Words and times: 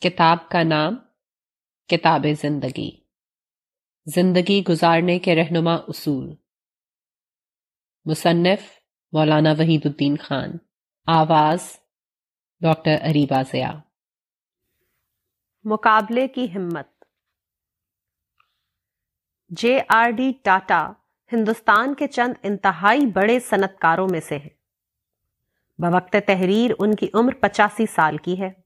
کتاب 0.00 0.48
کا 0.48 0.62
نام 0.62 0.96
کتاب 1.88 2.26
زندگی۔ 2.42 2.90
زندگی 4.06 4.62
گزارنے 4.68 5.18
کے 5.18 5.34
رہنما 5.34 5.74
اصول۔ 5.74 6.34
مصنف 8.04 8.62
مولانا 9.12 9.52
وحید 9.58 9.86
الدین 9.86 10.16
خان۔ 10.16 10.50
آواز 11.06 11.80
ڈاکٹر 12.60 12.96
اریبا 13.02 13.42
ضیا 13.52 13.72
مقابلے 15.64 16.28
کی 16.28 16.46
ہمت۔ 16.54 17.04
J 19.48 19.80
R 19.88 20.10
D 20.10 20.32
Tata 20.44 20.92
Hindustan 21.32 21.94
کے 21.94 22.06
چند 22.08 22.34
انتہائی 22.42 23.06
بڑے 23.06 23.40
صنعت 23.40 23.78
کاروں 23.78 24.08
میں 24.10 24.20
سے 24.20 24.38
ہیں۔ 24.38 24.56
بوقت 25.78 26.16
تحریر 26.26 26.70
ان 26.78 26.94
کی 26.94 27.08
عمر 27.14 27.32
پچاسی 27.34 27.86
سال 27.86 28.16
کی 28.16 28.40
ہے۔ 28.40 28.65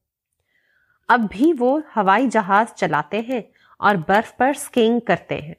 اب 1.13 1.21
بھی 1.31 1.53
وہ 1.59 1.81
ہوائی 1.97 2.29
جہاز 2.29 2.75
چلاتے 2.75 3.21
ہیں 3.21 3.41
اور 3.79 3.95
برف 4.09 4.37
پر 4.37 4.53
سکینگ 4.53 5.01
کرتے 5.01 5.41
ہیں۔ 5.41 5.55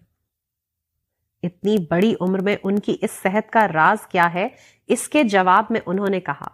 اتنی 1.44 1.76
بڑی 1.90 2.14
عمر 2.22 2.40
میں 2.40 2.56
ان 2.64 2.80
کی 2.80 2.98
اس 3.02 3.12
صحت 3.12 3.52
کا 3.52 3.68
راز 3.68 4.08
کیا 4.08 4.34
ہے؟ 4.34 4.48
اس 4.88 5.10
کے 5.10 5.24
جواب 5.24 5.66
میں 5.70 5.82
انہوں 5.86 6.10
نے 6.10 6.20
کہا 6.20 6.48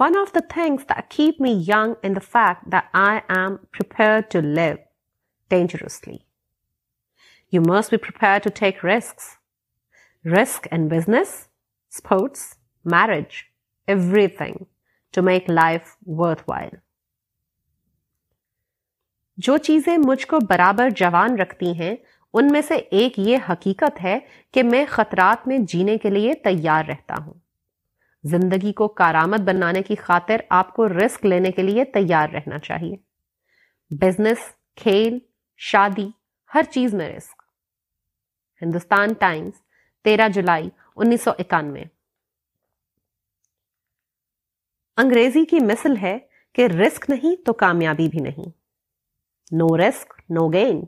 one 0.00 0.16
of 0.18 0.34
the 0.34 0.40
things 0.48 0.92
keep 1.08 1.40
me 1.40 1.50
young 1.50 1.92
in 2.02 2.14
the 2.16 2.24
fact 2.32 2.74
I 2.92 3.20
am 3.28 3.56
to 4.20 4.40
live 4.40 4.74
dangerously 5.50 6.16
you 7.52 7.62
must 7.66 7.90
be 7.90 7.96
to 8.38 8.50
take 8.54 8.84
risk 8.84 9.20
risk 10.26 10.68
and 10.70 10.90
business 10.90 11.48
sports 11.92 12.56
marriage 12.84 13.42
everything 14.26 14.64
to 15.14 15.22
make 15.22 15.50
life 15.50 15.96
worthwhile 16.48 16.91
جو 19.42 19.56
چیزیں 19.56 19.98
مجھ 19.98 20.26
کو 20.26 20.38
برابر 20.48 20.90
جوان 20.90 21.38
رکھتی 21.38 21.78
ہیں، 21.78 21.96
ان 22.34 22.48
میں 22.52 22.60
سے 22.60 22.74
ایک 22.74 23.18
یہ 23.18 23.36
حقیقت 23.48 24.02
ہے 24.02 24.18
کہ 24.52 24.62
میں 24.62 24.84
خطرات 24.88 25.48
میں 25.48 25.58
جینے 25.58 25.98
کے 25.98 26.10
لیے 26.10 26.34
تیار 26.34 26.84
رہتا 26.84 27.14
ہوں۔ 27.26 27.34
زندگی 28.24 28.72
کو 28.72 28.88
کارآمد 28.88 29.40
بنانے 29.40 29.82
کی 29.82 29.94
خاطر 29.94 30.36
آپ 30.50 30.74
کو 30.74 30.88
رسک 30.88 31.26
لینے 31.26 31.50
کے 31.50 31.62
لیے 31.62 31.84
تیار 31.84 32.28
رہنا 32.28 32.58
چاہیے۔ 32.58 32.96
بزنس، 33.90 34.38
کھیل، 34.76 35.18
شادی، 35.56 36.10
ہر 36.54 36.62
چیز 36.62 36.94
میں 36.94 37.16
رسک۔ 37.16 37.42
ہندوستان 38.62 39.12
ٹائمز، 39.12 39.52
تیرہ 40.04 40.28
جولائی 40.28 40.70
انیس 40.96 41.22
سو 41.22 41.30
اکانوے۔ 41.38 41.84
انگریزی 44.96 45.44
کی 45.44 45.58
مثل 45.60 45.96
ہے 45.96 46.18
کہ 46.52 46.66
رسک 46.66 47.10
نہیں 47.10 47.44
تو 47.46 47.52
کامیابی 47.52 48.08
بھی 48.08 48.20
نہیں۔ 48.20 48.61
نو 49.52 49.78
رسک 49.78 50.14
نو 50.28 50.48
گین 50.48 50.84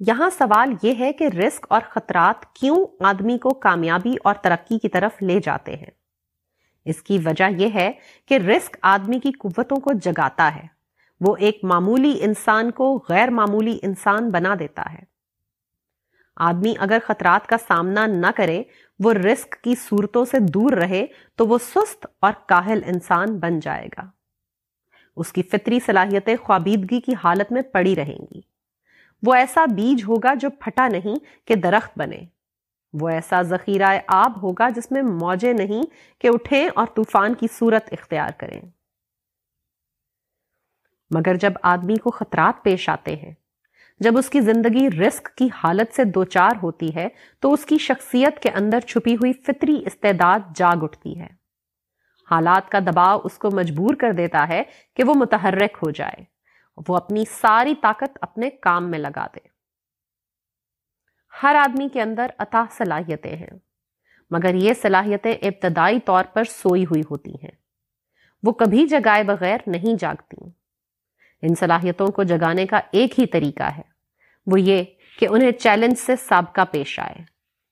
یہاں 0.00 0.30
سوال 0.30 0.74
یہ 0.82 0.94
ہے 0.98 1.12
کہ 1.12 1.24
رسک 1.24 1.66
اور 1.70 1.80
خطرات 1.90 2.54
کیوں 2.54 2.86
آدمی 3.00 3.38
کو 3.38 3.50
کامیابی 3.50 4.14
اور 4.24 4.34
ترقی 4.34 4.78
کی 4.78 4.88
طرف 4.88 5.22
لے 5.22 5.40
جاتے 5.42 5.76
ہیں؟ 5.76 5.90
اس 6.84 7.02
کی 7.02 7.18
وجہ 7.18 7.44
یہ 7.58 7.68
ہے 7.74 7.92
کہ 8.26 8.34
رسک 8.34 8.76
آدمی 8.82 9.20
کی 9.20 9.32
قوتوں 9.32 9.76
کو 9.76 9.92
جگاتا 9.92 10.54
ہے۔ 10.56 10.66
وہ 11.20 11.36
ایک 11.36 11.58
معمولی 11.62 12.18
انسان 12.22 12.70
کو 12.70 13.04
غیر 13.08 13.30
معمولی 13.30 13.78
انسان 13.82 14.30
بنا 14.30 14.54
دیتا 14.58 14.92
ہے۔ 14.92 15.02
آدمی 16.36 16.74
اگر 16.78 16.98
خطرات 17.06 17.46
کا 17.46 17.56
سامنا 17.68 18.06
نہ 18.06 18.26
کرے، 18.36 18.62
وہ 18.98 19.12
رسک 19.12 19.62
کی 19.62 19.74
صورتوں 19.74 20.24
سے 20.24 20.38
دور 20.38 20.72
رہے 20.72 21.06
تو 21.36 21.46
وہ 21.46 21.58
سست 21.58 22.06
اور 22.20 22.32
کاہل 22.48 22.80
انسان 22.86 23.38
بن 23.38 23.60
جائے 23.60 23.86
گا۔ 23.86 24.17
اس 25.18 25.32
کی 25.32 25.42
فطری 25.42 25.80
صلاحیتیں 25.80 26.36
خوابیدگی 26.42 27.00
کی 27.00 27.12
حالت 27.24 27.52
میں 27.52 27.62
پڑی 27.62 27.96
رہیں 27.96 28.34
گی۔ 28.34 28.40
وہ 29.22 29.34
ایسا 29.34 29.64
بیج 29.66 30.04
ہوگا 30.08 30.34
جو 30.34 30.50
پھٹا 30.50 30.88
نہیں 30.88 31.14
کہ 31.44 31.54
درخت 31.54 31.98
بنے۔ 31.98 32.20
وہ 32.92 33.08
ایسا 33.08 33.42
ذخیرہ 33.42 33.98
آب 34.06 34.42
ہوگا 34.42 34.68
جس 34.68 34.90
میں 34.90 35.02
موجے 35.02 35.52
نہیں 35.52 35.82
کہ 36.18 36.28
اٹھیں 36.32 36.68
اور 36.74 36.86
طوفان 36.94 37.34
کی 37.34 37.46
صورت 37.52 37.88
اختیار 37.92 38.30
کریں۔ 38.38 38.60
مگر 41.10 41.34
جب 41.34 41.52
آدمی 41.62 41.96
کو 41.96 42.10
خطرات 42.10 42.64
پیش 42.64 42.88
آتے 42.88 43.16
ہیں، 43.16 43.32
جب 44.00 44.18
اس 44.18 44.30
کی 44.30 44.40
زندگی 44.40 44.90
رسک 44.90 45.36
کی 45.36 45.48
حالت 45.54 45.96
سے 45.96 46.04
دوچار 46.04 46.50
ہوتی 46.62 46.94
ہے، 46.94 47.08
تو 47.40 47.52
اس 47.52 47.64
کی 47.64 47.78
شخصیت 47.78 48.38
کے 48.38 48.50
اندر 48.50 48.80
چھپی 48.80 49.14
ہوئی 49.14 49.32
فطری 49.32 49.82
استعداد 49.86 50.40
جاگ 50.54 50.82
اٹھتی 50.82 51.20
ہے۔ 51.20 51.37
حالات 52.30 52.70
کا 52.70 52.78
دباؤ 52.78 53.20
اس 53.24 53.38
کو 53.38 53.48
مجبور 53.52 53.94
کر 53.94 54.12
دیتا 54.12 54.48
ہے 54.48 54.62
کہ 54.96 55.04
وہ 55.06 55.14
متحرک 55.14 55.78
ہو 55.82 55.90
جائے۔ 55.90 56.24
وہ 56.88 56.96
اپنی 56.96 57.24
ساری 57.30 57.74
طاقت 57.74 58.18
اپنے 58.20 58.50
کام 58.50 58.90
میں 58.90 58.98
لگا 58.98 59.26
دے۔ 59.26 59.48
ہر 61.42 61.54
آدمی 61.54 61.88
کے 61.92 62.02
اندر 62.02 62.26
عطا 62.38 62.64
صلاحیتیں 62.70 63.36
ہیں، 63.36 63.58
مگر 64.30 64.54
یہ 64.54 64.74
صلاحیتیں 64.74 65.32
ابتدائی 65.32 66.00
طور 66.00 66.24
پر 66.32 66.44
سوئی 66.44 66.84
ہوئی 66.84 67.02
ہوتی 67.10 67.30
ہیں۔ 67.30 67.50
وہ 68.42 68.52
کبھی 68.52 68.86
جگائے 68.86 69.22
بغیر 69.22 69.58
نہیں 69.66 69.96
جاگتی۔ 69.98 70.36
ان 71.42 71.54
صلاحیتوں 71.54 72.06
کو 72.06 72.22
جگانے 72.22 72.66
کا 72.66 72.80
ایک 72.90 73.20
ہی 73.20 73.26
طریقہ 73.26 73.62
ہے۔ 73.62 73.82
وہ 74.46 74.60
یہ 74.60 74.84
کہ 75.18 75.26
انہیں 75.30 75.52
چیلنج 75.52 75.98
سے 75.98 76.16
سابقہ 76.16 76.60
پیش 76.70 76.98
آئے، 76.98 77.24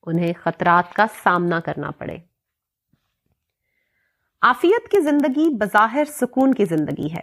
انہیں 0.03 0.33
خطرات 0.43 0.95
کا 0.95 1.07
سامنا 1.23 1.61
کرنا 1.61 1.91
پڑے۔ 1.91 2.17
آفیت 4.49 4.89
کی 4.89 5.01
زندگی 5.01 5.55
بظاہر 5.55 6.05
سکون 6.05 6.55
کی 6.55 6.65
زندگی 6.65 7.13
ہے۔ 7.13 7.23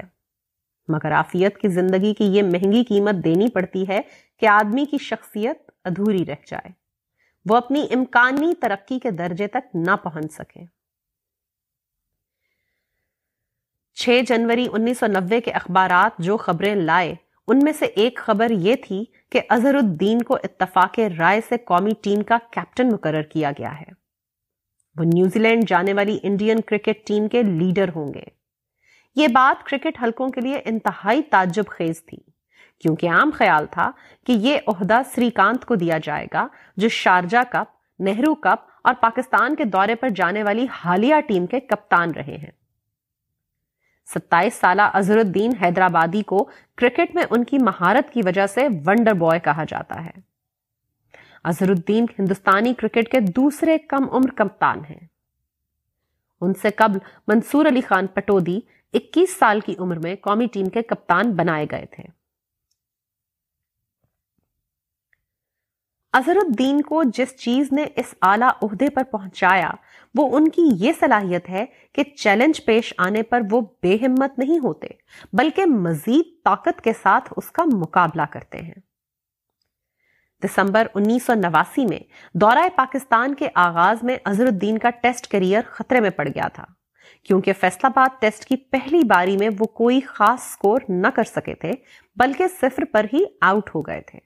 مگر 0.87 1.11
آفیت 1.11 1.57
کی 1.57 1.67
زندگی 1.67 2.13
کی 2.13 2.23
یہ 2.23 2.43
مہنگی 2.43 2.83
قیمت 2.83 3.15
دینی 3.23 3.49
پڑتی 3.49 3.87
ہے 3.87 4.01
کہ 4.39 4.45
آدمی 4.45 4.85
کی 4.85 4.97
شخصیت 4.97 5.71
ادھوری 5.85 6.25
رہ 6.25 6.35
جائے۔ 6.47 6.71
وہ 7.49 7.55
اپنی 7.55 7.87
امکانی 7.95 8.53
ترقی 8.61 8.99
کے 8.99 9.11
درجے 9.11 9.47
تک 9.47 9.75
نہ 9.75 9.95
پہنچ 9.95 10.33
سکے۔ 10.33 10.65
چھ 13.93 14.21
جنوری 14.27 14.67
انیس 14.71 14.99
سو 14.99 15.07
نوے 15.07 15.41
کے 15.41 15.51
اخبارات 15.51 16.11
جو 16.19 16.37
خبریں 16.37 16.75
لائے، 16.75 17.15
ان 17.47 17.59
میں 17.63 17.73
سے 17.73 17.85
ایک 17.85 18.19
خبر 18.23 18.49
یہ 18.49 18.75
تھی 18.75 19.05
کہ 19.29 19.41
اظہر 19.49 19.75
الدین 19.75 20.21
کو 20.21 20.35
اتفاق 20.35 20.99
رائے 21.19 21.41
سے 21.49 21.57
قومی 21.57 21.91
ٹیم 22.01 22.23
کا 22.23 22.37
کیپٹن 22.51 22.89
مقرر 22.91 23.21
کیا 23.21 23.51
گیا 23.51 23.81
ہے۔ 23.81 24.02
وہ 24.97 25.03
نیوزی 25.03 25.39
لینڈ 25.39 25.67
جانے 25.67 25.93
والی 25.93 26.17
انڈین 26.23 26.59
کرکٹ 26.59 27.07
ٹیم 27.07 27.27
کے 27.27 27.43
لیڈر 27.43 27.89
ہوں 27.95 28.13
گے۔ 28.13 28.23
یہ 29.15 29.27
بات 29.27 29.65
کرکٹ 29.65 30.03
حلقوں 30.03 30.29
کے 30.29 30.41
لیے 30.41 30.61
انتہائی 30.65 31.21
تعجب 31.21 31.63
خیز 31.67 32.03
تھی، 32.05 32.17
کیونکہ 32.83 33.09
عام 33.09 33.29
خیال 33.33 33.65
تھا 33.71 33.91
کہ 34.27 34.31
یہ 34.31 34.59
عہدہ 34.67 35.01
سری 35.15 35.29
کانت 35.29 35.65
کو 35.65 35.75
دیا 35.75 35.97
جائے 36.03 36.27
گا 36.33 36.47
جو 36.77 36.89
شارجہ 36.89 37.43
کپ، 37.49 37.71
نہرو 37.99 38.35
کپ 38.35 38.71
اور 38.83 38.93
پاکستان 39.01 39.55
کے 39.55 39.63
دورے 39.63 39.95
پر 39.95 40.09
جانے 40.09 40.43
والی 40.43 40.65
حالیہ 40.71 41.19
ٹیم 41.27 41.45
کے 41.45 41.59
کپتان 41.59 42.11
رہے 42.11 42.37
ہیں۔ 42.37 42.51
ستائیس 44.13 44.53
سالہ 44.53 44.81
اظہر 44.93 45.17
الدین 45.17 45.51
حیدرآبادی 45.61 46.21
کو 46.21 46.49
کرکٹ 46.77 47.15
میں 47.15 47.23
ان 47.29 47.43
کی 47.43 47.57
مہارت 47.57 48.13
کی 48.13 48.21
وجہ 48.25 48.47
سے 48.47 48.67
ونڈر 48.85 49.13
بوائے 49.13 49.39
کہا 49.39 49.63
جاتا 49.67 50.05
ہے۔ 50.05 50.32
اظہر 51.43 51.69
الدین 51.69 52.05
ہندوستانی 52.19 52.73
کرکٹ 52.73 53.11
کے 53.11 53.19
دوسرے 53.19 53.77
کم 53.77 54.09
عمر 54.11 54.29
کپتان 54.35 54.85
ہیں۔ 54.89 55.07
ان 56.41 56.53
سے 56.53 56.69
قبل 56.69 56.99
منصور 57.27 57.65
علی 57.65 57.81
خان 57.81 58.07
پٹودی 58.07 58.59
اکیس 58.93 59.35
سال 59.35 59.59
کی 59.59 59.75
عمر 59.79 59.95
میں 59.95 60.15
قومی 60.15 60.45
ٹیم 60.45 60.69
کے 60.69 60.81
کپتان 60.81 61.31
بنائے 61.31 61.65
گئے 61.71 61.85
تھے۔ 61.85 62.03
اظہر 66.13 66.35
الدین 66.35 66.81
کو 66.81 67.03
جس 67.03 67.37
چیز 67.37 67.71
نے 67.71 67.85
اس 67.95 68.15
اعلی 68.21 68.45
عہدے 68.61 68.89
پر 68.89 69.03
پہنچایا، 69.03 69.71
وہ 70.15 70.37
ان 70.37 70.47
کی 70.47 70.61
یہ 70.75 70.91
صلاحیت 70.99 71.49
ہے 71.49 71.65
کہ 71.93 72.03
چیلنج 72.03 72.65
پیش 72.65 72.93
آنے 72.97 73.23
پر 73.23 73.41
وہ 73.51 73.61
بے 73.61 73.95
ہمت 73.95 74.39
نہیں 74.39 74.59
ہوتے، 74.59 74.87
بلکہ 75.33 75.65
مزید 75.65 76.43
طاقت 76.43 76.81
کے 76.81 76.93
ساتھ 77.01 77.33
اس 77.37 77.51
کا 77.51 77.63
مقابلہ 77.73 78.25
کرتے 78.31 78.57
ہیں۔ 78.57 78.92
دسمبر 80.43 80.87
انیس 80.95 81.25
سو 81.25 81.33
نواسی 81.33 81.85
میں 81.85 81.99
دورہ 82.33 82.67
پاکستان 82.75 83.35
کے 83.35 83.49
آغاز 83.55 84.03
میں 84.03 84.17
اظہر 84.25 84.47
الدین 84.47 84.77
کا 84.77 84.89
ٹیسٹ 84.89 85.27
کریئر 85.27 85.61
خطرے 85.67 85.99
میں 85.99 86.09
پڑ 86.09 86.27
گیا 86.27 86.47
تھا، 86.47 86.65
کیونکہ 87.23 87.53
فیصلہ 87.53 87.89
باد 87.95 88.19
ٹیسٹ 88.21 88.45
کی 88.45 88.55
پہلی 88.55 89.03
باری 89.03 89.37
میں 89.37 89.49
وہ 89.59 89.65
کوئی 89.65 89.99
خاص 90.01 90.41
سکور 90.43 90.81
نہ 90.89 91.07
کر 91.07 91.23
سکے 91.23 91.55
تھے، 91.55 91.71
بلکہ 92.17 92.47
صفر 92.61 92.83
پر 92.91 93.05
ہی 93.13 93.23
آؤٹ 93.41 93.69
ہو 93.75 93.81
گئے 93.81 94.01
تھے۔ 94.01 94.19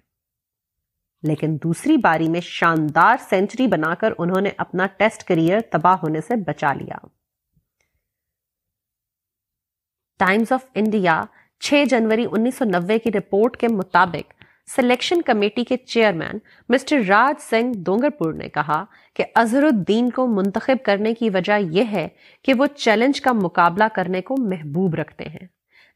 لیکن 1.24 1.58
دوسری 1.64 1.98
باری 1.98 2.30
میں 2.30 2.42
شاندار 2.42 3.16
سینچری 3.30 3.68
بنا 3.68 3.94
کر 3.96 4.14
انہوں 4.18 4.42
نے 4.42 4.50
اپنا 4.58 4.86
ٹیسٹ 4.98 5.24
کریئر 5.24 5.60
تباہ 5.72 5.96
ہونے 6.04 6.22
سے 6.22 6.36
بچا 6.36 6.74
لیا۔ 6.74 6.98
ٹائمز 10.20 10.52
آف 10.52 10.66
انڈیا، 10.74 11.24
چھ 11.60 11.84
جنوری 11.90 12.26
انیس 12.32 12.58
سو 12.58 12.66
نوے 12.66 13.00
کی 13.00 13.12
رپورٹ 13.12 13.58
کے 13.58 13.68
مطابق 13.68 14.34
سلیکشن 14.76 15.22
کمیٹی 15.22 15.64
کے 15.64 15.78
چیئرمین 15.78 16.40
مسٹر 16.70 17.00
راج 17.08 17.42
سنگھ 17.42 17.78
دونگر 17.78 18.10
پور 18.10 18.34
نے 18.34 18.50
کہا 18.50 18.86
کہ 19.14 19.24
اظہر 19.36 19.64
الدین 19.64 20.10
کو 20.10 20.28
منتخب 20.28 20.86
کرنے 20.86 21.14
کی 21.14 21.30
وجہ 21.30 21.54
یہ 21.72 21.84
ہے 21.92 22.08
کہ 22.42 22.54
وہ 22.58 22.66
چیلنج 22.66 23.22
کا 23.22 23.32
مقابلہ 23.32 23.84
کرنے 23.96 24.22
کو 24.22 24.36
محبوب 24.40 24.96
رکھتے 24.96 25.26
ہیں۔ 25.26 25.48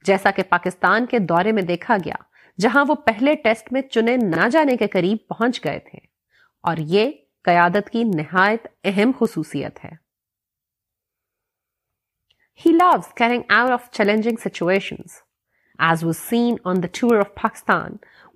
جیسا 0.06 0.31
کہ 0.31 0.44
پاکستان 0.44 1.06
کے 1.06 1.19
دورے 1.19 1.51
میں 1.51 1.63
دیکھا 1.63 1.97
گیا 2.06 2.15
جہاں 2.59 2.85
وہ 2.88 2.95
پہلے 2.95 3.35
ٹیسٹ 3.35 3.73
میں 3.73 3.81
چنے 3.81 4.18
نہ 4.18 4.50
جانے 4.50 4.77
کے 4.77 4.88
قریب 4.88 5.18
پہنچ 5.29 5.63
گئے 5.63 5.79
تھے۔ 5.79 6.00
اور 6.63 6.77
یہ 6.79 7.12
قیادت 7.44 7.89
کی 7.89 8.03
نہایت 8.03 8.68
اہم 8.83 9.12
خصوصیت 9.19 9.85
ہے۔ 9.85 10.12
He 12.62 12.75
loves 12.75 13.09
getting 13.21 13.41
out 13.59 13.69
of 13.69 13.83
challenging 14.00 14.35
situations, 14.47 15.31
as 15.81 15.95
was 16.04 16.19
seen 16.33 16.51
on 16.66 16.75
the 16.75 16.88
tour 17.01 17.18
of 17.18 17.36
Pakistan, 17.44 17.89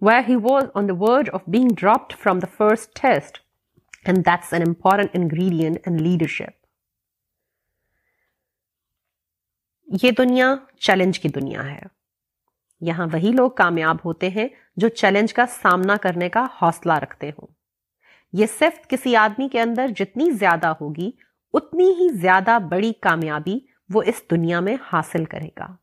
where 0.08 0.30
he 0.30 0.42
was 0.46 0.62
on 0.62 0.88
the 0.88 0.96
verge 0.96 1.32
of 1.34 1.40
being 1.56 1.68
dropped 1.68 2.18
from 2.28 2.38
the 2.38 2.64
first 2.64 3.06
test, 3.06 3.32
and 4.10 4.18
that's 4.18 4.60
an 4.60 4.66
important 4.68 5.24
ingredient 5.24 5.92
in 5.92 6.00
leadership. 6.00 6.50
یہ 10.04 10.12
دنیا 10.12 10.56
challenge 10.80 11.20
کی 11.20 11.30
دنیا 11.30 11.72
ہے۔ 11.72 11.82
یہاں 12.82 13.08
وہی 13.14 13.32
لوگ 13.32 13.52
کامیاب 13.52 13.98
ہوتے 14.06 14.30
ہیں 14.30 14.48
جو 14.76 14.90
چیلنج 14.90 15.34
کا 15.34 15.46
سامنا 15.46 15.96
کرنے 15.96 16.30
کا 16.30 16.46
حوصلہ 16.62 16.94
رکھتے 16.94 17.30
ہوں۔ 17.30 17.48
یہ 18.34 18.46
صرف 18.60 18.88
کسی 18.88 19.16
آدمی 19.16 19.50
کے 19.50 19.62
اندر 19.62 19.88
جتنی 19.88 20.32
زیادہ 20.32 20.74
ہوگی 20.82 21.12
اتنی 21.54 21.90
ہی 21.90 22.10
زیادہ 22.10 22.58
بڑی 22.72 22.94
کامیابی 22.94 23.60
وہ 23.94 24.04
اس 24.06 24.22
دنیا 24.32 24.60
میں 24.60 24.78
حاصل 24.94 25.26
کرے 25.26 25.50
گا۔ 25.60 25.76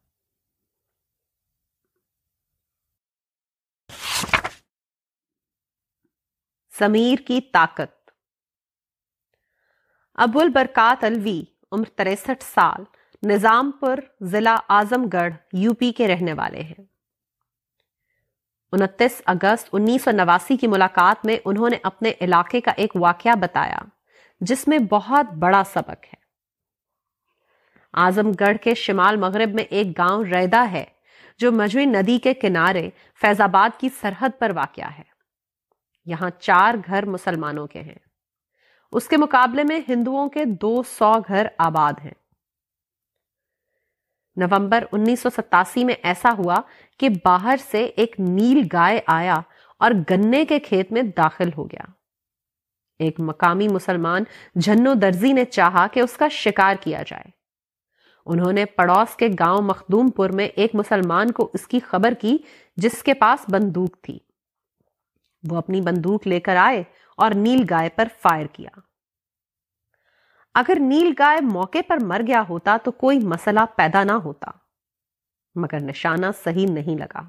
ضمیر 6.80 7.16
کی 7.26 7.40
طاقت۔ 7.40 8.10
ابو 10.14 10.40
البرکات 10.40 11.04
الوی، 11.04 11.42
عمر 11.72 11.84
تریسٹھ 11.84 12.44
سال، 12.44 12.84
نظام 13.22 13.70
پور 13.70 13.98
ضلع 14.20 14.56
اعظم 14.68 15.04
گڑھ، 15.12 15.32
یو 15.52 15.74
پی 15.74 15.92
کے 15.92 16.08
رہنے 16.08 16.32
والے 16.32 16.62
ہیں۔ 16.62 16.84
انتیس 18.72 19.22
اگست 19.26 19.68
انیس 19.72 20.02
سو 20.02 20.10
نواسی 20.10 20.56
کی 20.56 20.66
ملاقات 20.66 21.26
میں 21.26 21.36
انہوں 21.44 21.70
نے 21.70 21.78
اپنے 21.82 22.12
علاقے 22.20 22.60
کا 22.60 22.70
ایک 22.70 22.96
واقعہ 22.96 23.34
بتایا، 23.34 23.78
جس 24.40 24.68
میں 24.68 24.78
بہت 24.78 25.34
بڑا 25.34 25.62
سبق 25.64 26.04
ہے۔ 26.04 26.22
اعظم 27.94 28.30
گڑھ 28.40 28.58
کے 28.58 28.74
شمال 28.74 29.16
مغرب 29.16 29.48
میں 29.54 29.64
ایک 29.64 29.98
گاؤں 29.98 30.24
ریدا 30.24 30.66
ہے، 30.72 30.84
جو 31.38 31.52
مجوئی 31.52 31.86
ندی 31.86 32.18
کے 32.18 32.34
کنارے 32.34 32.90
فیض 33.20 33.40
آباد 33.40 33.80
کی 33.80 33.88
سرحد 34.00 34.28
پر 34.38 34.50
واقع 34.54 34.88
ہے۔ 34.98 35.11
یہاں 36.04 36.30
چار 36.30 36.74
گھر 36.86 37.04
مسلمانوں 37.04 37.66
کے 37.66 37.80
ہیں۔ 37.80 38.12
اس 38.92 39.08
کے 39.08 39.16
مقابلے 39.16 39.62
میں 39.64 39.80
ہندوؤں 39.88 40.28
کے 40.28 40.44
دو 40.44 40.82
سو 40.82 41.12
گھر 41.28 41.46
آباد 41.58 41.92
ہیں۔ 42.04 42.12
نومبر 44.36 44.84
انیس 44.92 45.20
سو 45.20 45.30
ستاسی 45.30 45.84
میں 45.84 45.94
ایسا 46.02 46.28
ہوا 46.38 46.56
کہ 46.98 47.08
باہر 47.24 47.56
سے 47.70 47.84
ایک 47.84 48.16
نیل 48.18 48.66
گائے 48.72 49.00
آیا 49.06 49.40
اور 49.78 49.90
گنے 50.10 50.44
کے 50.44 50.58
کھیت 50.58 50.92
میں 50.92 51.02
داخل 51.02 51.48
ہو 51.56 51.66
گیا۔ 51.66 51.84
ایک 52.98 53.20
مقامی 53.20 53.68
مسلمان 53.68 54.22
جھنو 54.60 54.94
درزی 54.94 55.32
نے 55.32 55.44
چاہا 55.44 55.86
کہ 55.86 56.00
اس 56.00 56.12
کا 56.12 56.28
شکار 56.28 56.74
کیا 56.80 57.02
جائے۔ 57.06 57.30
انہوں 58.26 58.52
نے 58.52 58.64
پڑوس 58.64 59.16
کے 59.16 59.28
گاؤں 59.28 59.62
مخدوم 59.62 60.08
پور 60.08 60.30
میں 60.30 60.46
ایک 60.46 60.74
مسلمان 60.74 61.30
کو 61.30 61.50
اس 61.54 61.68
کی 61.68 61.80
خبر 61.80 62.12
کی 62.20 62.38
جس 62.76 63.02
کے 63.02 63.14
پاس 63.14 63.44
بندوق 63.48 64.00
تھی۔ 64.02 64.18
وہ 65.50 65.56
اپنی 65.56 65.80
بندوق 65.80 66.26
لے 66.26 66.40
کر 66.40 66.56
آئے 66.56 66.82
اور 67.16 67.30
نیل 67.30 67.64
گائے 67.70 67.88
پر 67.88 68.08
فائر 68.20 68.46
کیا۔ 68.46 68.80
اگر 70.54 70.76
نیل 70.80 71.12
گائے 71.18 71.40
موقع 71.40 71.78
پر 71.86 71.96
مر 72.00 72.20
گیا 72.26 72.42
ہوتا 72.48 72.76
تو 72.84 72.90
کوئی 72.90 73.18
مسئلہ 73.18 73.60
پیدا 73.76 74.04
نہ 74.04 74.12
ہوتا، 74.12 74.50
مگر 75.54 75.80
نشانہ 75.80 76.26
صحیح 76.44 76.66
نہیں 76.66 76.98
لگا۔ 76.98 77.22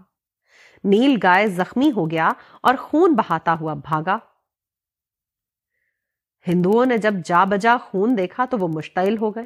نیل 0.84 1.18
گائے 1.24 1.48
زخمی 1.48 1.92
ہو 1.92 2.12
گیا 2.12 2.30
اور 2.62 2.76
خون 2.76 3.14
بہاتا 3.14 3.56
ہوا 3.60 3.74
بھاگا۔ 3.74 4.18
ہندوؤں 6.48 6.86
نے 6.86 6.98
جب 6.98 7.14
جا 7.26 7.44
بجا 7.44 7.78
خون 7.78 8.18
دیکھا 8.18 8.46
تو 8.46 8.58
وہ 8.58 8.68
مشتعل 8.68 9.18
ہو 9.18 9.36
گئے۔ 9.36 9.46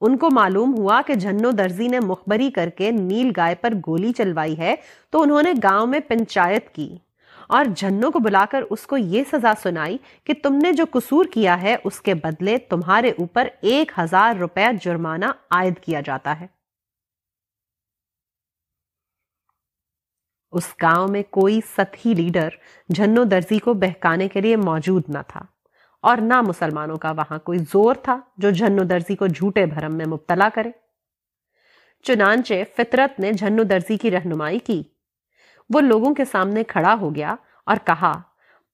ان 0.00 0.18
کو 0.18 0.28
معلوم 0.32 0.74
ہوا 0.78 1.00
کہ 1.06 1.14
جھنو 1.14 1.50
درزی 1.50 1.88
نے 1.88 2.00
مخبری 2.00 2.50
کر 2.50 2.68
کے 2.68 2.90
نیل 2.90 3.32
گائے 3.36 3.54
پر 3.54 3.74
گولی 3.86 4.12
چلوائی 4.12 4.58
ہے 4.58 4.74
تو 5.10 5.22
انہوں 5.22 5.42
نے 5.42 5.52
گاؤں 5.52 5.86
میں 5.86 6.00
پنچایت 6.00 6.74
کی۔ 6.74 6.98
اور 7.50 7.64
جھنوں 7.76 8.10
کو 8.10 8.18
بلا 8.18 8.44
کر 8.50 8.62
اس 8.70 8.86
کو 8.86 8.96
یہ 8.96 9.24
سزا 9.32 9.52
سنائی 9.62 9.98
کہ 10.24 10.32
تم 10.42 10.54
نے 10.54 10.72
جو 10.72 10.84
قصور 10.90 11.24
کیا 11.24 11.62
ہے، 11.62 11.76
اس 11.84 12.00
کے 12.00 12.14
بدلے 12.14 12.58
تمہارے 12.58 13.10
اوپر 13.10 13.48
ایک 13.60 13.92
ہزار 13.98 14.36
روپے 14.36 14.64
جرمانہ 14.82 15.24
عائد 15.50 15.78
کیا 15.78 16.00
جاتا 16.00 16.40
ہے۔ 16.40 16.46
اس 20.52 20.74
گاؤں 20.82 21.08
میں 21.08 21.22
کوئی 21.22 21.60
سطحی 21.76 22.14
لیڈر 22.14 22.48
جھنو 22.94 23.24
درزی 23.24 23.58
کو 23.58 23.74
بہکانے 23.74 24.28
کے 24.28 24.40
لیے 24.40 24.56
موجود 24.56 25.02
نہ 25.08 25.18
تھا 25.28 25.40
اور 26.02 26.16
نہ 26.16 26.40
مسلمانوں 26.40 26.96
کا 26.96 27.10
وہاں 27.10 27.38
کوئی 27.38 27.58
زور 27.58 27.94
تھا 27.94 28.20
جو 28.36 28.50
جھنو 28.50 28.84
درزی 28.84 29.16
کو 29.16 29.26
جھوٹے 29.26 29.66
بھرم 29.66 29.92
میں 29.92 30.06
مبتلا 30.06 30.48
کرے۔ 30.54 30.70
چنانچہ 32.02 32.54
فطرت 32.76 33.20
نے 33.20 33.32
جھنو 33.32 33.62
درزی 33.62 33.96
کی 33.96 34.10
رہنمائی 34.10 34.58
کی۔ 34.58 34.82
وہ 35.74 35.80
لوگوں 35.80 36.14
کے 36.14 36.24
سامنے 36.24 36.64
کھڑا 36.64 36.94
ہو 37.00 37.14
گیا 37.14 37.34
اور 37.66 37.76
کہا، 37.84 38.12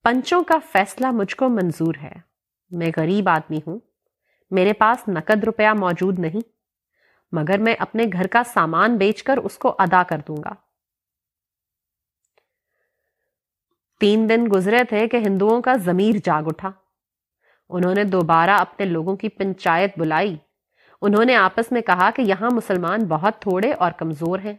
پنچوں 0.03 0.43
کا 0.43 0.55
فیصلہ 0.73 1.11
مجھ 1.11 1.37
کو 1.37 1.49
منظور 1.49 1.95
ہے۔ 2.03 2.15
میں 2.71 2.91
غریب 2.97 3.29
آدمی 3.29 3.59
ہوں۔ 3.67 3.79
میرے 4.51 4.73
پاس 4.73 5.09
نقد 5.09 5.45
روپیہ 5.45 5.69
موجود 5.79 6.19
نہیں۔ 6.19 6.41
مگر 7.33 7.59
میں 7.59 7.75
اپنے 7.79 8.03
گھر 8.13 8.27
کا 8.27 8.43
سامان 8.47 8.97
بیچ 8.97 9.23
کر 9.23 9.37
اس 9.37 9.59
کو 9.59 9.75
ادا 9.79 10.03
کر 10.03 10.19
دوں 10.29 10.37
گا۔ 10.37 10.53
تین 14.01 14.29
دن 14.29 14.45
گزرے 14.53 14.85
تھے 14.85 15.09
کہ 15.09 15.17
ہندوؤں 15.17 15.63
کا 15.63 15.75
ضمیر 15.75 16.15
جاگ 16.25 16.43
اٹھا۔ 16.47 16.71
انہوں 17.69 17.95
نے 17.95 18.05
دوبارہ 18.05 18.51
اپنے 18.51 18.87
لوگوں 18.87 19.17
کی 19.17 19.29
پنچایت 19.29 19.99
بلائی۔ 19.99 20.37
انہوں 21.03 21.25
نے 21.25 21.37
آپس 21.37 21.73
میں 21.73 21.81
کہا 21.81 22.11
کہ 22.11 22.23
یہاں 22.23 22.49
مسلمان 22.53 23.05
بہت 23.09 23.43
تھوڑے 23.43 23.73
اور 23.73 23.93
کمزور 23.93 24.39
ہیں۔ 24.39 24.55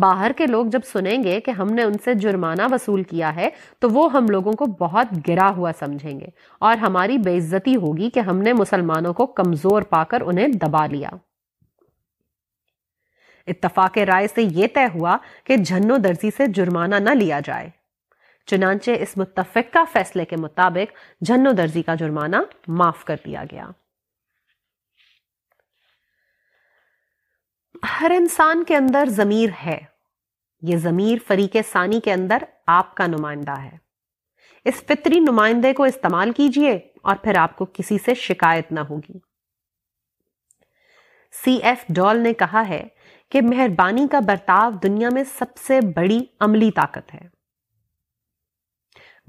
باہر 0.00 0.32
کے 0.36 0.46
لوگ 0.46 0.66
جب 0.66 0.80
سنیں 0.84 1.24
گے 1.24 1.40
کہ 1.40 1.50
ہم 1.50 1.66
نے 1.66 1.82
ان 1.82 1.92
سے 2.04 2.14
جرمانہ 2.14 2.62
وصول 2.70 3.02
کیا 3.02 3.36
ہے، 3.36 3.48
تو 3.78 3.90
وہ 3.90 4.12
ہم 4.12 4.26
لوگوں 4.28 4.52
کو 4.52 4.66
بہت 4.66 5.06
گرا 5.28 5.50
ہوا 5.50 5.72
سمجھیں 5.78 6.20
گے 6.20 6.26
اور 6.58 6.76
ہماری 6.76 7.18
بے 7.18 7.38
عزتی 7.38 7.76
ہوگی 7.76 8.10
کہ 8.10 8.20
ہم 8.20 8.38
نے 8.38 8.52
مسلمانوں 8.52 9.14
کو 9.14 9.26
کمزور 9.26 9.82
پا 9.82 10.04
کر 10.04 10.20
انہیں 10.20 10.48
دبا 10.48 10.86
لیا۔ 10.86 11.08
اتفاق 13.46 13.98
رائے 13.98 14.26
سے 14.34 14.42
یہ 14.42 14.66
طے 14.74 14.86
ہوا 14.94 15.16
کہ 15.44 15.56
جھنو 15.56 15.96
درزی 15.96 16.30
سے 16.36 16.46
جرمانہ 16.46 16.94
نہ 16.94 17.10
لیا 17.10 17.40
جائے۔ 17.44 17.70
چنانچہ 18.46 18.90
اس 18.90 19.16
متفقہ 19.16 19.78
فیصلے 19.92 20.24
کے 20.24 20.36
مطابق 20.36 21.22
جھنو 21.24 21.52
درزی 21.52 21.82
کا 21.82 21.94
جرمانہ 21.94 22.36
معاف 22.68 23.04
کر 23.04 23.16
دیا 23.26 23.44
گیا۔ 23.52 23.70
ہر 28.00 28.10
انسان 28.10 28.64
کے 28.64 28.76
اندر 28.76 29.04
ضمیر 29.08 29.48
ہے۔ 29.66 29.89
یہ 30.62 30.76
ضمیر 30.76 31.18
فریق 31.26 31.56
ثانی 31.72 32.00
کے 32.00 32.12
اندر 32.12 32.38
آپ 32.66 32.94
کا 32.94 33.06
نمائندہ 33.06 33.60
ہے۔ 33.60 33.76
اس 34.64 34.74
فطری 34.74 35.20
نمائندے 35.20 35.74
کو 35.74 35.82
استعمال 35.82 36.32
کیجیے 36.32 36.78
اور 37.02 37.16
پھر 37.16 37.36
آپ 37.36 37.56
کو 37.56 37.66
کسی 37.72 37.98
سے 37.98 38.14
شکایت 38.14 38.72
نہ 38.72 38.80
ہوگی۔ 38.80 39.18
سی 41.44 41.56
ایف 41.56 41.84
ڈال 41.88 42.20
نے 42.20 42.32
کہا 42.32 42.68
ہے 42.68 42.88
کہ 43.28 43.42
مہربانی 43.42 44.06
کا 44.10 44.20
برتاؤ 44.20 44.70
دنیا 44.70 45.08
میں 45.12 45.24
سب 45.24 45.56
سے 45.56 45.80
بڑی 45.96 46.24
عملی 46.40 46.70
طاقت 46.70 47.14
ہے۔ 47.14 47.28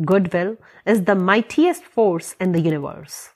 Goodwill 0.35 0.55
is 0.85 1.01
the 1.07 1.13
mightiest 1.13 1.93
force 1.93 2.35
in 2.39 2.53
the 2.53 2.59
universe. 2.59 3.29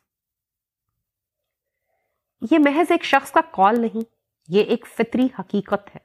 یہ 2.52 2.60
محض 2.60 2.92
ایک 2.92 3.04
شخص 3.04 3.32
کا 3.32 3.42
کال 3.52 3.82
نہیں، 3.82 4.04
یہ 4.48 4.64
ایک 4.64 4.88
فطری 4.88 5.28
حقیقت 5.40 5.96
ہے۔ 5.96 6.05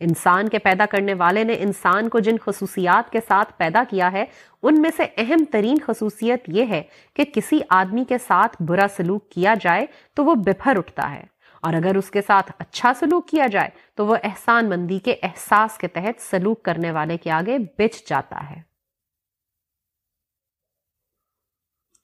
انسان 0.00 0.48
کے 0.48 0.58
پیدا 0.58 0.86
کرنے 0.86 1.14
والے 1.14 1.44
نے 1.44 1.54
انسان 1.58 2.08
کو 2.08 2.18
جن 2.18 2.36
خصوصیات 2.44 3.12
کے 3.12 3.20
ساتھ 3.28 3.52
پیدا 3.56 3.82
کیا 3.90 4.12
ہے، 4.12 4.24
ان 4.62 4.82
میں 4.82 4.90
سے 4.96 5.02
اہم 5.16 5.44
ترین 5.44 5.76
خصوصیت 5.86 6.44
یہ 6.48 6.66
ہے 6.66 6.82
کہ 7.14 7.24
کسی 7.24 7.60
آدمی 7.68 8.04
کے 8.04 8.18
ساتھ 8.18 8.62
برا 8.62 8.86
سلوک 8.96 9.30
کیا 9.30 9.54
جائے 9.60 9.86
تو 10.14 10.24
وہ 10.24 10.34
بپھر 10.34 10.78
اٹھتا 10.78 11.10
ہے۔ 11.10 11.24
اور 11.62 11.74
اگر 11.74 11.96
اس 11.96 12.10
کے 12.10 12.22
ساتھ 12.22 12.52
اچھا 12.58 12.92
سلوک 12.98 13.28
کیا 13.28 13.46
جائے 13.46 13.70
تو 13.94 14.06
وہ 14.06 14.16
احسان 14.22 14.68
مندی 14.68 14.98
کے 14.98 15.16
احساس 15.22 15.78
کے 15.78 15.88
تحت 15.88 16.20
سلوک 16.20 16.62
کرنے 16.62 16.90
والے 16.90 17.16
کے 17.16 17.30
آگے 17.30 17.58
بچ 17.58 18.08
جاتا 18.08 18.50
ہے۔ 18.50 18.62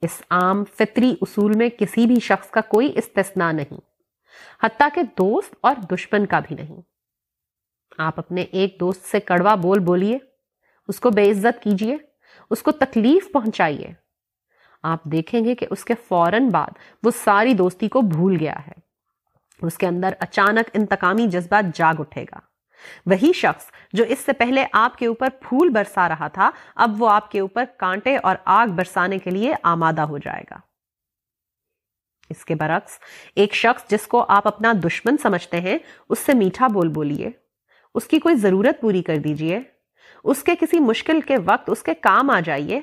اس 0.02 0.22
عام 0.30 0.64
فطری 0.64 1.14
اصول 1.22 1.52
میں 1.56 1.68
کسی 1.78 2.06
بھی 2.06 2.20
شخص 2.20 2.50
کا 2.50 2.60
کوئی 2.60 2.92
استثناء 2.94 3.52
نہیں، 3.52 3.80
حتیٰ 4.62 4.88
کہ 4.94 5.02
دوست 5.02 5.54
اور 5.60 5.74
دشمن 5.76 6.26
کا 6.26 6.40
بھی 6.40 6.56
نہیں۔ 6.56 6.91
آپ 7.98 8.18
اپنے 8.18 8.42
ایک 8.42 8.76
دوست 8.80 9.04
سے 9.04 9.20
کڑوا 9.20 9.54
بول 9.54 9.78
بولیے، 9.78 10.18
اس 10.88 11.00
کو 11.00 11.10
بے 11.10 11.30
عزت 11.30 11.62
کیجیے 11.62 11.96
اس 12.50 12.62
کو 12.62 12.72
تکلیف 12.72 13.32
پہنچائیے۔ 13.32 13.92
آپ 14.82 15.04
دیکھیں 15.04 15.44
گے 15.44 15.54
کہ 15.54 15.66
اس 15.70 15.84
کے 15.84 15.94
فوراً 16.08 16.48
بعد 16.48 16.70
وہ 17.02 17.10
ساری 17.10 17.54
دوستی 17.54 17.88
کو 17.88 18.00
بھول 18.00 18.36
گیا 18.40 18.54
ہے۔ 18.66 18.72
اس 19.62 19.78
کے 19.78 19.86
اندر 19.86 20.12
اچانک 20.18 20.70
انتقامی 20.72 21.26
جذبہ 21.26 21.60
جاگ 21.74 21.94
اٹھے 21.98 22.22
گا۔ 22.22 22.38
وہی 23.06 23.32
شخص 23.32 23.64
جو 23.92 24.04
اس 24.04 24.18
سے 24.18 24.32
پہلے 24.32 24.66
آپ 24.72 24.96
کے 24.96 25.06
اوپر 25.06 25.28
پھول 25.40 25.68
برسا 25.68 26.08
رہا 26.08 26.28
تھا، 26.28 26.50
اب 26.74 27.02
وہ 27.02 27.10
آپ 27.10 27.30
کے 27.30 27.40
اوپر 27.40 27.64
کانٹے 27.78 28.16
اور 28.16 28.36
آگ 28.44 28.66
برسانے 28.66 29.18
کے 29.18 29.30
لیے 29.30 29.54
آمادہ 29.62 30.00
ہو 30.00 30.18
جائے 30.18 30.42
گا۔ 30.50 30.56
اس 32.30 32.44
کے 32.44 32.54
برعکس، 32.54 32.98
ایک 33.34 33.54
شخص 33.54 33.90
جس 33.90 34.06
کو 34.06 34.24
آپ 34.28 34.46
اپنا 34.46 34.72
دشمن 34.84 35.16
سمجھتے 35.16 35.60
ہیں، 35.60 35.78
اس 36.08 36.18
سے 36.18 36.34
میٹھا 36.34 36.66
بول 36.66 36.88
بولیے 36.88 37.30
اس 37.94 38.04
کی 38.04 38.18
کوئی 38.18 38.34
ضرورت 38.34 38.80
پوری 38.80 39.02
کر 39.02 39.16
دیجیے۔ 39.16 39.60
اس 40.24 40.42
کے 40.42 40.56
کسی 40.60 40.80
مشکل 40.80 41.20
کے 41.20 41.36
وقت 41.44 41.70
اس 41.70 41.82
کے 41.82 41.94
کام 41.94 42.30
آ 42.30 42.40
جائیے۔ 42.40 42.80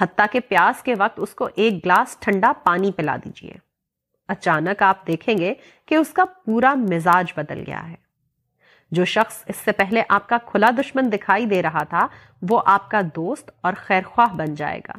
حتیٰ 0.00 0.26
کہ 0.32 0.40
پیاس 0.40 0.82
کے 0.82 0.94
وقت 0.98 1.14
اس 1.16 1.34
کو 1.34 1.48
ایک 1.54 1.84
گلاس 1.84 2.16
ٹھنڈا 2.20 2.52
پانی 2.64 2.92
پلا 2.92 3.16
دیجیے۔ 3.24 3.54
اچانک 4.28 4.82
آپ 4.82 5.06
دیکھیں 5.06 5.38
گے 5.38 5.54
کہ 5.86 5.94
اس 5.94 6.08
کا 6.08 6.24
پورا 6.24 6.74
مزاج 6.74 7.32
بدل 7.36 7.64
گیا 7.66 7.90
ہے۔ 7.90 7.94
جو 8.90 9.04
شخص 9.04 9.44
اس 9.46 9.56
سے 9.56 9.72
پہلے 9.72 10.02
آپ 10.08 10.28
کا 10.28 10.38
کھلا 10.46 10.70
دشمن 10.70 11.12
دکھائی 11.12 11.46
دے 11.46 11.62
رہا 11.62 11.82
تھا، 11.84 12.06
وہ 12.50 12.62
آپ 12.66 12.90
کا 12.90 13.00
دوست 13.16 13.50
اور 13.60 13.72
خیرخواہ 13.76 14.34
بن 14.34 14.54
جائے 14.54 14.80
گا۔ 14.88 14.92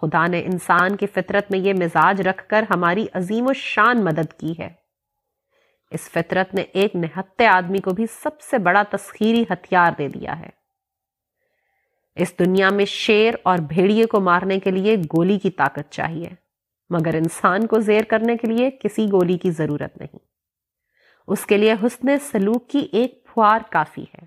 خدا 0.00 0.26
نے 0.26 0.42
انسان 0.44 0.96
کی 0.96 1.06
فطرت 1.06 1.50
میں 1.50 1.58
یہ 1.58 1.74
مزاج 1.74 2.20
رکھ 2.20 2.48
کر 2.48 2.64
ہماری 2.70 3.06
عظیم 3.12 3.46
و 3.46 3.52
شان 3.52 4.04
مدد 4.04 4.32
کی 4.40 4.54
ہے۔ 4.58 4.77
اس 5.90 6.00
فطرت 6.00 6.54
نے 6.54 6.62
ایک 6.62 6.96
نہتے 6.96 7.46
آدمی 7.46 7.78
کو 7.78 7.90
بھی 7.90 8.06
سب 8.06 8.40
سے 8.40 8.58
بڑا 8.58 8.82
تسخیری 8.90 9.42
ہتھیار 9.42 9.92
دے 9.98 10.08
دیا 10.08 10.38
ہے۔ 10.38 10.48
اس 12.14 12.38
دنیا 12.38 12.70
میں 12.70 12.84
شیر 12.84 13.34
اور 13.42 13.58
بھیڑیے 13.58 14.06
کو 14.06 14.20
مارنے 14.20 14.58
کے 14.58 14.70
لیے 14.70 14.96
گولی 14.96 15.38
کی 15.38 15.50
طاقت 15.50 15.92
چاہیے، 15.92 16.28
مگر 16.90 17.14
انسان 17.14 17.66
کو 17.66 17.80
زیر 17.80 18.04
کرنے 18.04 18.36
کے 18.36 18.46
لیے 18.46 18.70
کسی 18.70 19.06
گولی 19.12 19.38
کی 19.38 19.50
ضرورت 19.50 19.98
نہیں۔ 19.98 20.18
اس 21.26 21.46
کے 21.46 21.56
لیے 21.56 21.72
حسن 21.72 22.18
سلوک 22.18 22.70
کی 22.70 22.88
ایک 22.92 23.26
پھوار 23.26 23.58
کافی 23.70 24.02
ہے۔ 24.02 24.26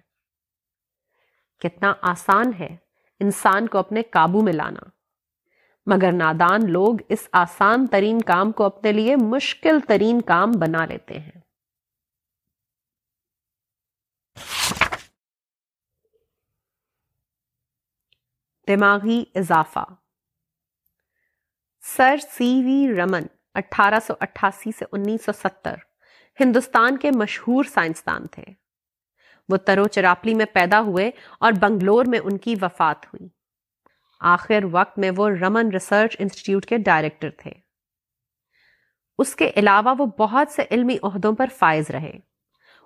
کتنا 1.60 1.94
آسان 2.01 2.51
ہے 2.60 2.75
انسان 3.20 3.68
کو 3.68 3.77
اپنے 3.77 4.01
قابو 4.01 4.41
میں 4.41 4.53
لانا۔ 4.53 4.89
مگر 5.86 6.12
نادان 6.12 6.72
لوگ 6.72 6.96
اس 7.10 7.27
آسان 7.32 7.88
ترین 7.88 8.22
کام 8.22 8.51
کو 8.51 8.63
اپنے 8.63 8.91
لیے 8.91 9.15
مشکل 9.15 9.80
ترین 9.88 10.22
کام 10.22 10.51
بنا 10.51 10.86
لیتے 10.86 11.20
ہیں۔ 11.20 11.41
دماغی 18.68 19.24
اضافہ۔ 19.36 19.86
سر 21.82 22.16
سی 22.18 22.62
وی 22.66 23.02
رمن، 23.02 23.24
اٹھارہ 23.54 24.00
سو 24.08 24.14
اٹھاسی 24.20 24.72
سے 24.78 24.86
انیس 24.92 25.26
سو 25.26 25.32
ستر، 25.32 25.76
ہندوستان 26.40 26.98
کے 26.98 27.12
مشہور 27.12 27.64
سائنسدان 27.64 28.28
تھے۔ 28.28 28.44
وہ 29.50 29.58
ترو 29.58 29.88
چراپلی 29.88 30.34
میں 30.34 30.46
پیدا 30.46 30.82
ہوئے 30.82 31.12
اور 31.40 31.52
بنگلور 31.62 32.06
میں 32.08 32.20
ان 32.20 32.38
کی 32.38 32.56
وفات 32.62 33.06
ہوئی۔ 33.06 33.30
آخر 34.20 34.60
وقت 34.72 34.98
میں 34.98 35.12
وہ 35.16 35.30
رمن 35.30 35.70
ریسرچ 35.72 36.16
انسٹیٹیوٹ 36.20 36.66
کے 36.66 36.78
ڈائریکٹر 36.78 37.30
تھے۔ 37.30 37.52
اس 39.20 39.36
کے 39.36 39.52
علاوہ 39.58 39.96
وہ 39.98 40.06
بہت 40.06 40.52
سے 40.52 40.62
علمی 40.72 40.98
عہدوں 41.04 41.36
پر 41.36 41.46
فائز 41.60 41.90
رہے۔ 41.90 42.31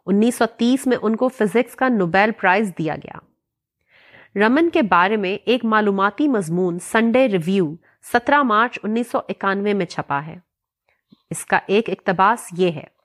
انیس 0.05 0.35
سو 0.35 0.45
تیس 0.45 0.87
میں 0.87 0.97
ان 1.01 1.15
کو 1.15 1.27
فزکس 1.27 1.75
کا 1.75 1.87
نوبیل 1.87 2.31
پرائز 2.31 2.73
دیا 2.77 2.95
گیا۔ 2.95 3.19
رمن 4.45 4.69
کے 4.69 4.81
بارے 4.81 5.17
میں 5.17 5.37
ایک 5.45 5.65
معلوماتی 5.65 6.27
مضمون 6.27 6.79
سنڈے 6.79 7.27
ریویو 7.27 7.75
سترہ 8.13 8.43
مارچ 8.43 8.79
انیس 8.83 9.11
سو 9.11 9.19
اکانوے 9.29 9.73
میں 9.73 9.85
چھپا 9.85 10.25
ہے۔ 10.25 10.37
اس 11.29 11.45
کا 11.45 11.59
ایک 11.67 11.89
اقتباس 11.89 12.47
یہ 12.57 12.71
ہے۔ 12.71 12.95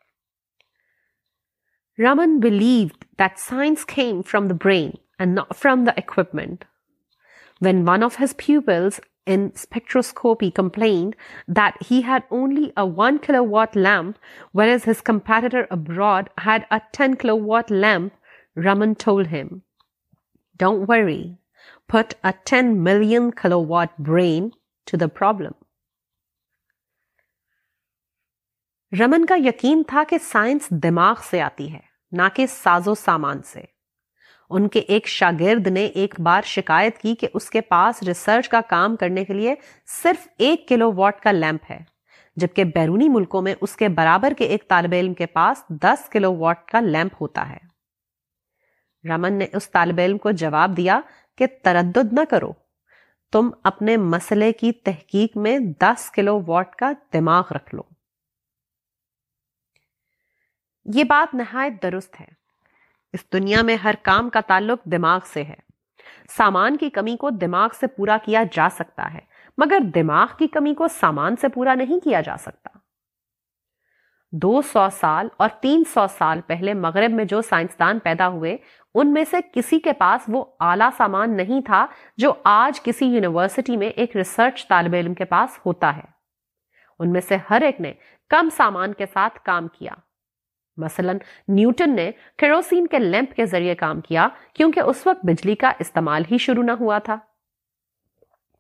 Raman 1.99 2.38
believe 2.38 2.88
that 3.19 3.38
science 3.38 3.87
came 3.87 4.23
from 4.23 4.49
the 4.49 4.54
brain 4.64 4.90
and 5.19 5.35
not 5.35 5.57
from 5.57 5.85
the 5.85 5.92
equipment 5.97 6.64
when 7.61 7.88
one 7.88 8.04
of 8.04 8.21
his 8.23 8.37
pupils 8.37 9.00
in 9.34 9.50
spectroscopy 9.52 10.50
complained 10.54 11.16
that 11.58 11.76
he 11.88 12.02
had 12.02 12.25
only 12.30 12.72
a 12.76 12.84
1 12.84 13.20
kilowatt 13.20 13.76
lamp, 13.76 14.18
whereas 14.52 14.84
his 14.84 15.00
competitor 15.00 15.66
abroad 15.70 16.30
had 16.38 16.66
a 16.70 16.80
10 16.92 17.16
kilowatt 17.16 17.70
lamp, 17.70 18.12
Raman 18.56 18.94
told 18.96 19.28
him, 19.28 19.62
Don't 20.56 20.87
worry, 20.87 21.38
put 21.88 22.14
a 22.25 22.34
10 22.44 22.82
million 22.82 23.32
kilowatt 23.32 23.96
brain 23.99 24.52
to 24.87 24.96
the 24.96 25.08
problem. 25.08 25.52
Raman 28.92 29.26
کا 29.26 29.34
یقین 29.34 29.82
تھا 29.88 30.02
کہ 30.08 30.18
science 30.18 30.68
دماغ 30.84 31.20
سے 31.25 31.40
آتی 31.40 31.72
ہے 31.72 31.80
نہ 32.12 32.22
کہ 32.34 32.46
ساز 32.46 32.88
و 32.88 32.94
سامان 32.94 33.42
سے 33.42 33.60
ان 34.50 34.69
کے 34.69 34.78
ایک 34.78 35.07
شاگرد 35.07 35.66
نے 35.66 35.85
ایک 35.85 36.21
بار 36.21 36.42
شکایت 36.42 36.99
کی 36.99 37.14
کہ 37.14 37.28
اس 37.35 37.50
کے 37.50 37.61
پاس 37.61 38.02
ریسرچ 38.02 38.49
کا 38.49 38.61
کام 38.61 38.97
کرنے 38.97 39.25
کے 39.25 39.33
لیے 39.33 39.54
صرف 39.87 40.28
ایک 40.38 40.69
کلو 40.69 40.92
واٹ 40.92 41.21
کا 41.21 41.33
لیمپ 41.33 41.61
ہے، 41.71 41.78
جبکہ 42.37 42.64
بیرونی 42.64 43.09
ملکوں 43.09 43.42
میں 43.42 43.54
اس 43.61 43.76
کے 43.76 43.88
برابر 43.88 44.33
کے 44.38 44.45
ایک 44.45 44.69
طالب 44.69 44.92
علم 44.92 45.14
کے 45.14 45.26
پاس 45.26 45.64
دس 45.69 46.09
کلو 46.09 46.37
واٹ 46.37 46.64
کا 46.66 46.80
لیمپ 46.80 47.14
ہوتا 47.21 47.49
ہے۔ 47.49 47.71
رمن 49.09 49.33
نے 49.33 49.47
اس 49.52 49.71
طالب 49.71 50.00
علم 50.00 50.19
کو 50.19 50.30
جواب 50.30 50.76
دیا 50.76 51.00
کہ 51.38 51.47
تردد 51.62 52.12
نہ 52.12 52.21
کرو، 52.30 52.52
تم 53.33 53.50
اپنے 53.64 53.97
مسئلے 53.97 54.52
کی 54.52 54.73
تحقیق 54.73 55.37
میں 55.37 55.59
دس 55.59 56.11
کلو 56.11 56.40
واٹ 56.47 56.76
کا 56.76 56.92
دماغ 57.12 57.45
رکھ 57.50 57.75
لو۔ 57.75 57.83
یہ 60.85 61.04
بات 61.04 61.35
نہایت 61.35 61.83
درست 61.83 62.21
ہے۔ 62.21 62.40
اس 63.12 63.32
دنیا 63.32 63.62
میں 63.62 63.76
ہر 63.76 63.94
کام 64.02 64.30
کا 64.30 64.40
تعلق 64.40 64.84
دماغ 64.84 65.20
سے 65.24 65.44
ہے۔ 65.44 65.70
سامان 66.28 66.76
کی 66.76 66.90
کمی 66.90 67.16
کو 67.16 67.30
دماغ 67.30 67.68
سے 67.80 67.86
پورا 67.86 68.16
کیا 68.24 68.42
جا 68.52 68.68
سکتا 68.72 69.14
ہے، 69.14 69.18
مگر 69.58 69.78
دماغ 69.94 70.26
کی 70.38 70.46
کمی 70.46 70.74
کو 70.74 70.88
سامان 70.88 71.36
سے 71.36 71.48
پورا 71.48 71.74
نہیں 71.74 72.04
کیا 72.04 72.20
جا 72.20 72.36
سکتا۔ 72.36 72.78
دو 74.32 74.62
سو 74.62 74.86
سال 74.92 75.28
اور 75.36 75.48
تین 75.60 75.82
سو 75.94 76.06
سال 76.18 76.40
پہلے 76.46 76.74
مغرب 76.74 77.10
میں 77.10 77.24
جو 77.24 77.42
سائنسدان 77.42 77.98
پیدا 77.98 78.28
ہوئے، 78.28 78.56
ان 78.94 79.12
میں 79.12 79.24
سے 79.30 79.36
کسی 79.54 79.78
کے 79.80 79.92
پاس 79.92 80.20
وہ 80.28 80.44
اعلی 80.60 80.84
سامان 80.96 81.36
نہیں 81.36 81.60
تھا 81.60 81.86
جو 82.16 82.32
آج 82.44 82.82
کسی 82.82 83.06
یونیورسٹی 83.06 83.76
میں 83.76 83.88
ایک 83.88 84.16
ریسرچ 84.16 84.68
طالب 84.68 84.94
علم 84.94 85.14
کے 85.14 85.24
پاس 85.24 85.58
ہوتا 85.66 85.96
ہے۔ 85.96 86.04
ان 86.98 87.12
میں 87.12 87.20
سے 87.20 87.36
ہر 87.50 87.62
ایک 87.62 87.80
نے 87.80 87.92
کم 88.28 88.48
سامان 88.56 88.92
کے 88.92 89.06
ساتھ 89.12 89.38
کام 89.42 89.68
کیا۔ 89.68 89.92
مثلا 90.80 91.12
نیوٹن 91.49 91.94
نے 91.96 92.10
کیروسین 92.37 92.87
کے 92.87 92.99
لیمپ 92.99 93.34
کے 93.34 93.46
ذریعے 93.46 93.75
کام 93.75 94.00
کیا 94.00 94.28
کیونکہ 94.54 94.80
اس 94.80 95.06
وقت 95.06 95.26
بجلی 95.26 95.54
کا 95.54 95.72
استعمال 95.78 96.22
ہی 96.30 96.38
شروع 96.38 96.62
نہ 96.62 96.72
ہوا 96.72 96.99
تھا۔ 96.99 97.16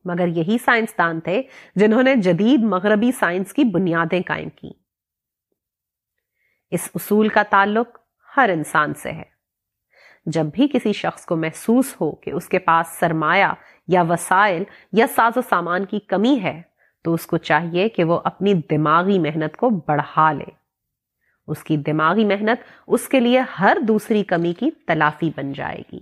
مگر 0.04 0.26
یہی 0.26 0.56
سائنسدان 0.64 1.20
تھے 1.20 1.42
جنہوں 1.74 2.02
نے 2.02 2.14
جدید 2.14 2.62
مغربی 2.62 3.12
سائنس 3.12 3.52
کی 3.52 3.64
بنیادیں 3.64 4.20
قائم 4.26 4.48
کی 4.48 4.70
اس 6.70 6.88
اصول 6.94 7.28
کا 7.28 7.42
تعلق 7.42 7.98
ہر 8.36 8.50
انسان 8.52 8.94
سے 8.94 9.12
ہے۔ 9.12 9.22
جب 10.26 10.46
بھی 10.54 10.68
کسی 10.68 10.92
شخص 10.92 11.24
کو 11.24 11.36
محسوس 11.36 11.94
ہو 12.00 12.14
کہ 12.14 12.30
اس 12.30 12.48
کے 12.48 12.58
پاس 12.58 12.88
سرمایہ 12.88 13.46
یا 13.88 14.02
وسائل 14.02 14.62
یا 14.92 15.06
ساز 15.06 15.36
و 15.36 15.40
سامان 15.48 15.84
کی 15.84 15.98
کمی 16.00 16.38
ہے 16.42 16.62
تو 17.04 17.14
اس 17.14 17.26
کو 17.26 17.36
چاہیے 17.36 17.88
کہ 17.88 18.04
وہ 18.04 18.20
اپنی 18.24 18.54
دماغی 18.54 19.18
محنت 19.18 19.56
کو 19.56 19.70
بڑھا 19.70 20.32
لے۔ 20.32 20.59
اس 21.50 21.64
کی 21.64 21.76
دماغی 21.76 22.24
محنت 22.24 22.82
اس 22.86 23.08
کے 23.08 23.20
لیے 23.20 23.40
ہر 23.40 23.76
دوسری 23.88 24.24
کمی 24.24 24.52
کی 24.52 24.70
تلافی 24.70 25.30
بن 25.36 25.52
جائے 25.52 25.82
گی۔ 25.92 26.00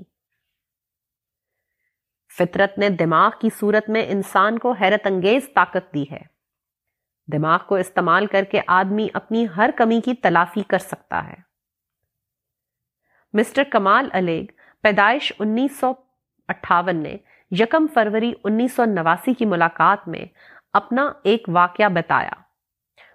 فطرت 2.39 2.79
نے 2.79 2.89
دماغ 2.89 3.31
کی 3.41 3.49
صورت 3.61 3.89
میں 3.89 4.07
انسان 4.09 4.59
کو 4.59 4.73
حیرت 4.73 5.07
انگیز 5.07 5.49
طاقت 5.55 5.95
دی 5.95 6.05
ہے۔ 6.13 6.21
دماغ 7.33 7.59
کو 7.67 7.75
استعمال 7.75 8.27
کر 8.27 8.45
کے 8.45 8.61
آدمی 8.67 9.09
اپنی 9.15 9.47
ہر 9.57 9.71
کمی 9.77 10.01
کی 10.01 10.15
تلافی 10.15 10.63
کر 10.63 10.79
سکتا 10.79 11.29
ہے۔ 11.29 11.35
مسٹر 13.33 13.63
کمال 13.71 14.09
علیگ 14.13 14.47
پیدائش 14.83 15.33
انیس 15.39 15.81
سو 15.81 15.93
اٹھاون 16.49 17.03
نے 17.03 17.17
یکم 17.51 17.87
فروری 17.95 18.33
انیس 18.45 18.73
سو 18.73 18.85
نواسی 18.85 19.35
کی 19.35 19.45
ملاقات 19.45 20.09
میں 20.09 20.27
اپنا 20.73 21.13
ایک 21.25 21.49
واقعہ 21.49 21.89
بتایا۔ 21.89 22.33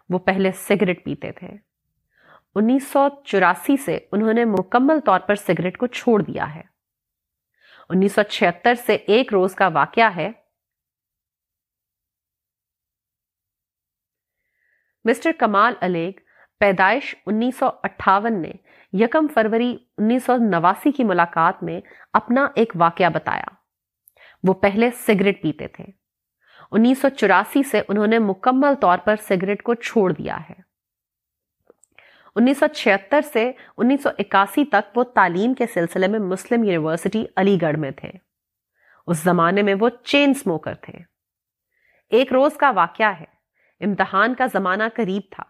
وہ 0.10 0.20
پہلے 0.20 0.52
سگریٹ 0.52 1.06
پیتے 1.06 1.32
تھے۔ 1.32 1.73
انیس 2.56 2.88
سو 2.88 3.08
چوراسی 3.26 3.78
سے 3.78 4.00
انہوں 4.12 4.34
نے 4.34 4.46
مکمل 4.46 5.00
طور 5.06 5.20
پر 5.20 5.36
سگریٹ 5.36 5.78
کو 5.78 5.88
چھوڑ 5.88 6.22
دیا 6.22 6.56
ہے۔ 6.56 6.62
انیس 7.90 8.14
سو 8.14 8.24
چھتر 8.24 8.74
سے 8.76 8.96
ایک 8.96 9.34
روز 9.34 9.56
کا 9.56 9.68
واقعہ 9.68 10.16
ہے۔ 10.16 10.32
مسٹر 15.06 15.32
کمال 15.40 15.74
علیگ 15.82 16.12
پیدائش 16.60 17.16
انیس 17.26 17.58
سو 17.58 17.70
اٹھاون 17.84 18.42
نے 18.42 18.52
یکم 18.94 19.28
فروری 19.34 19.78
انیس 19.98 20.24
سو 20.26 20.38
نواسی 20.38 20.92
کی 20.92 21.04
ملاقات 21.04 21.64
میں 21.64 21.82
اپنا 22.14 22.48
ایک 22.56 22.74
واقعہ 22.76 23.10
بتایا۔ 23.10 23.46
وہ 24.48 24.54
پہلے 24.54 24.92
سگریٹ 24.92 25.44
پیتے 25.44 25.68
تھے۔ 25.68 25.84
انیس 26.72 27.02
سو 27.02 27.10
چوراسی 27.10 27.64
سے 27.64 27.82
انہوں 27.88 28.08
نے 28.08 28.20
مکمل 28.20 28.74
طور 28.82 28.98
پر 28.98 29.16
سگریٹ 29.16 29.64
کو 29.64 29.74
چھوڑ 29.74 30.14
دیا 30.14 30.38
ہے۔ 30.50 30.73
انیس 32.36 32.58
سو 32.58 32.68
چھتر 32.68 33.22
سے 33.22 33.52
انیس 33.78 34.04
سو 34.04 34.10
اکاسی 34.18 34.66
تک 34.66 34.98
وہ 34.98 35.04
تعلیم 35.04 35.54
کے 35.54 35.66
سلسلے 35.74 36.08
میں 36.08 36.20
مسلم 36.20 36.64
یونیورسٹی 36.64 37.26
علی 37.36 37.58
گڑھ 37.62 37.78
میں 37.78 37.92
تھے۔ 37.92 38.12
اس 39.08 39.18
زمانے 39.18 39.62
میں 39.62 39.76
وہ 39.80 39.90
چین 40.04 40.34
سموکر 40.34 40.74
تھے۔ 40.76 40.94
ایک 42.10 42.34
روز 42.34 42.54
کا 42.54 42.72
واقعہ 42.72 43.14
ہے۔ 43.20 43.26
امتحان 43.80 44.36
کا 44.36 44.46
زمانہ 44.54 44.84
قریب 44.96 45.22
تھا۔ 45.32 45.44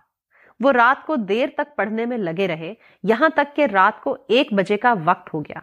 وہ 0.60 0.72
رات 0.72 1.06
کو 1.06 1.16
دیر 1.16 1.50
تک 1.58 1.76
پڑھنے 1.76 2.06
میں 2.06 2.18
لگے 2.18 2.48
رہے۔ 2.48 2.74
یہاں 3.04 3.30
تک 3.30 3.56
کہ 3.56 3.66
رات 3.66 4.04
کو 4.04 4.18
ایک 4.28 4.54
بجے 4.54 4.78
کا 4.78 4.94
وقت 5.04 5.34
ہو 5.34 5.42
گیا۔ 5.42 5.60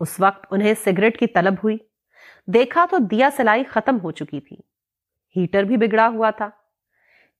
اس 0.00 0.20
وقت 0.20 0.46
انہیں 0.50 0.74
سگریٹ 0.84 1.18
کی 1.18 1.26
طلب 1.26 1.52
ہوئی۔ 1.52 1.76
دیکھا 2.46 2.84
تو 2.90 2.98
دیا 2.98 3.28
سلائی 3.36 3.64
ختم 3.64 3.98
ہو 4.02 4.10
چکی 4.10 4.40
تھی۔ 4.40 4.56
ہیٹر 5.36 5.62
بھی 5.62 5.76
بگڑا 5.76 6.08
ہوا 6.08 6.30
تھا۔ 6.30 6.48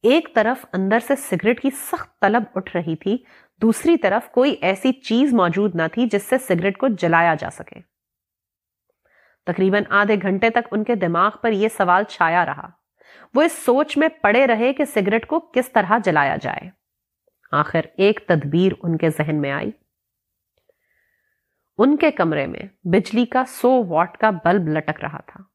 ایک 0.03 0.35
طرف 0.35 0.67
اندر 0.73 0.99
سے 0.99 1.17
سگریٹ 1.17 1.61
کی 1.61 1.71
سخت 1.71 2.21
طلب 2.21 2.43
اٹھ 2.55 2.77
رہی 2.77 2.97
تھی، 2.97 3.17
دوسری 3.63 3.97
طرف 3.97 4.31
کوئی 4.31 4.57
ایسی 4.61 4.93
چیز 4.93 5.35
موجود 5.35 5.75
نہ 5.75 5.83
تھی 5.93 6.07
جس 6.07 6.23
سے 6.23 6.39
سگریٹ 6.39 6.79
کو 6.79 6.89
جلایا 6.89 7.35
جا 7.35 7.51
سکے۔ 7.51 7.81
تقریباً 9.47 9.83
آدھے 9.89 10.17
گھنٹے 10.23 10.51
تک 10.51 10.69
ان 10.71 10.85
کے 10.85 10.95
دماغ 10.95 11.31
پر 11.43 11.53
یہ 11.53 11.69
سوال 11.69 12.05
چھایا 12.05 12.47
رہا۔ 12.47 12.69
وہ 13.35 13.43
اس 13.43 13.53
سوچ 13.53 13.99
میں 13.99 14.09
پڑے 14.09 14.47
رہے 14.47 14.73
کہ 14.73 14.85
سگریٹ 14.85 15.27
کو 15.27 15.41
کس 15.41 15.73
طرح 15.73 15.93
جلایا 16.05 16.37
جائے۔ 16.43 16.71
آخر 17.53 17.81
ایک 17.97 18.21
تدبیر 18.27 18.73
ان 18.83 18.97
کے 18.97 19.11
ذہن 19.11 19.41
میں 19.41 19.51
آئی۔ 19.51 19.71
ان 21.79 21.97
کے 21.97 22.11
کمرے 22.11 22.47
میں 22.47 22.63
بجلی 22.85 23.27
کا 23.27 23.45
سو 23.45 23.85
واٹ 23.85 24.19
کا 24.19 24.31
بلب 24.31 24.69
لٹک 24.69 25.01
رہا 25.03 25.21
تھا۔ 25.21 25.52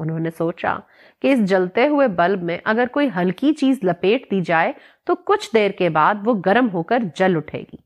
انہوں 0.00 0.18
نے 0.18 0.30
سوچا 0.30 0.78
کہ 1.22 1.32
اس 1.32 1.44
جلتے 1.44 1.86
ہوئے 1.86 2.08
بلب 2.08 2.42
میں 2.42 2.58
اگر 2.64 2.86
کوئی 2.92 3.08
ہلکی 3.16 3.52
چیز 3.54 3.78
لپیٹ 3.84 4.30
دی 4.30 4.40
جائے 4.40 4.72
تو 5.04 5.14
کچھ 5.14 5.50
دیر 5.54 5.70
کے 5.70 5.90
بعد 5.90 6.14
وہ 6.24 6.34
گرم 6.46 6.70
ہو 6.72 6.82
کر 6.82 6.98
جل 7.14 7.36
اٹھے 7.36 7.60
گی۔ 7.60 7.76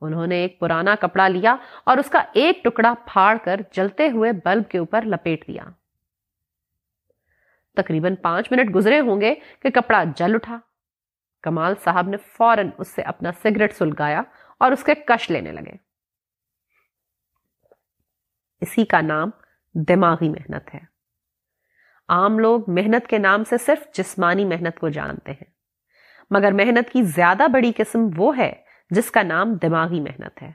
انہوں 0.00 0.26
نے 0.26 0.36
ایک 0.36 0.60
پرانا 0.60 0.94
کپڑا 1.00 1.28
لیا 1.28 1.56
اور 1.84 1.98
اس 1.98 2.10
کا 2.10 2.22
ایک 2.32 2.64
ٹکڑا 2.64 2.94
پھاڑ 3.12 3.36
کر 3.44 3.60
جلتے 3.72 4.08
ہوئے 4.08 4.32
بلب 4.44 4.70
کے 4.70 4.78
اوپر 4.78 5.02
لپیٹ 5.02 5.46
دیا۔ 5.46 5.64
تقریباً 7.76 8.14
پانچ 8.14 8.52
منٹ 8.52 8.74
گزرے 8.74 9.00
ہوں 9.00 9.20
گے 9.20 9.34
کہ 9.62 9.70
کپڑا 9.70 10.04
جل 10.16 10.34
اٹھا۔ 10.34 10.58
کمال 11.42 11.74
صاحب 11.84 12.08
نے 12.08 12.16
فوراً 12.16 12.70
اس 12.78 12.88
سے 12.88 13.02
اپنا 13.02 13.32
سگریٹ 13.32 13.72
سلگایا 13.72 14.22
اور 14.58 14.72
اس 14.72 14.84
کے 14.84 14.94
کش 14.94 15.30
لینے 15.30 15.52
لگے۔ 15.52 15.76
اسی 18.60 18.84
کا 18.84 19.00
نام 19.00 19.30
دماغی 19.74 20.28
محنت 20.28 20.74
ہے۔ 20.74 20.80
عام 22.08 22.38
لوگ 22.38 22.60
محنت 22.66 23.06
کے 23.06 23.18
نام 23.18 23.44
سے 23.44 23.58
صرف 23.58 23.94
جسمانی 23.94 24.44
محنت 24.44 24.78
کو 24.78 24.88
جانتے 24.88 25.32
ہیں۔ 25.32 25.50
مگر 26.30 26.52
محنت 26.52 26.92
کی 26.92 27.02
زیادہ 27.02 27.42
بڑی 27.52 27.72
قسم 27.76 28.08
وہ 28.16 28.38
ہے 28.38 28.52
جس 28.90 29.10
کا 29.10 29.22
نام 29.22 29.54
دماغی 29.54 30.00
محنت 30.00 30.42
ہے۔ 30.42 30.52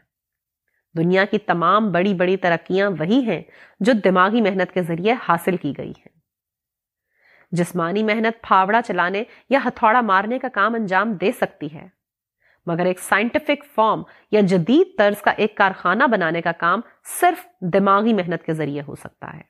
دنیا 0.98 1.26
کی 1.26 1.38
تمام 1.38 1.92
بڑی 1.92 2.14
بڑی 2.14 2.38
ترقیاں 2.38 2.92
وہی 3.00 3.20
ہیں 3.20 3.42
جو 3.80 3.94
دماغی 3.94 4.42
محنت 4.42 4.74
کے 4.74 4.82
ذریعے 4.82 5.16
حاصل 5.28 5.58
کی 5.58 5.74
گئی 5.78 5.92
ہیں۔ 5.92 6.20
جسمانی 7.52 8.04
محنت 8.04 8.44
پھاوڑا 8.44 8.82
چلانے 8.82 9.24
یا 9.50 9.60
ہتھوڑا 9.66 10.02
مارنے 10.02 10.40
کا 10.40 10.48
کام 10.50 10.76
انجام 10.76 11.14
دے 11.14 11.32
سکتی 11.32 11.74
ہے۔ 11.74 11.99
مگر 12.72 12.86
ایک 12.86 13.00
سائنٹیفک 13.00 13.66
فارم 13.76 14.04
یا 14.32 14.42
جدید 14.42 14.98
طرز 14.98 15.22
کا 15.22 15.32
ایک 15.32 15.58
کارخانہ 15.58 16.04
بنانے 16.04 16.42
کا 16.42 16.52
کام 16.52 16.82
صرف 17.22 17.46
دماغی 17.62 18.14
محنت 18.14 18.44
کے 18.44 18.54
ذریعے 18.54 18.82
ہو 18.88 18.96
سکتا 18.96 19.34
ہے۔ 19.34 19.42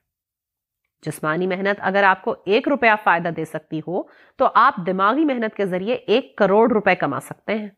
جسمانی 1.01 1.47
محنت 1.47 1.79
اگر 1.79 2.03
آپ 2.03 2.21
کو 2.21 2.35
ایک 2.45 2.67
روپیہ 2.67 2.91
فائدہ 3.03 3.27
دے 3.27 3.45
سکتی 3.45 3.79
ہو، 3.79 4.03
تو 4.38 4.49
آپ 4.55 4.75
دماغی 4.88 5.25
محنت 5.25 5.55
کے 5.55 5.65
ذریعے 5.65 5.93
ایک 5.93 6.35
کروڑ 6.38 6.71
روپے 6.71 6.95
کما 6.95 7.19
سکتے 7.19 7.55
ہیں۔ 7.55 7.69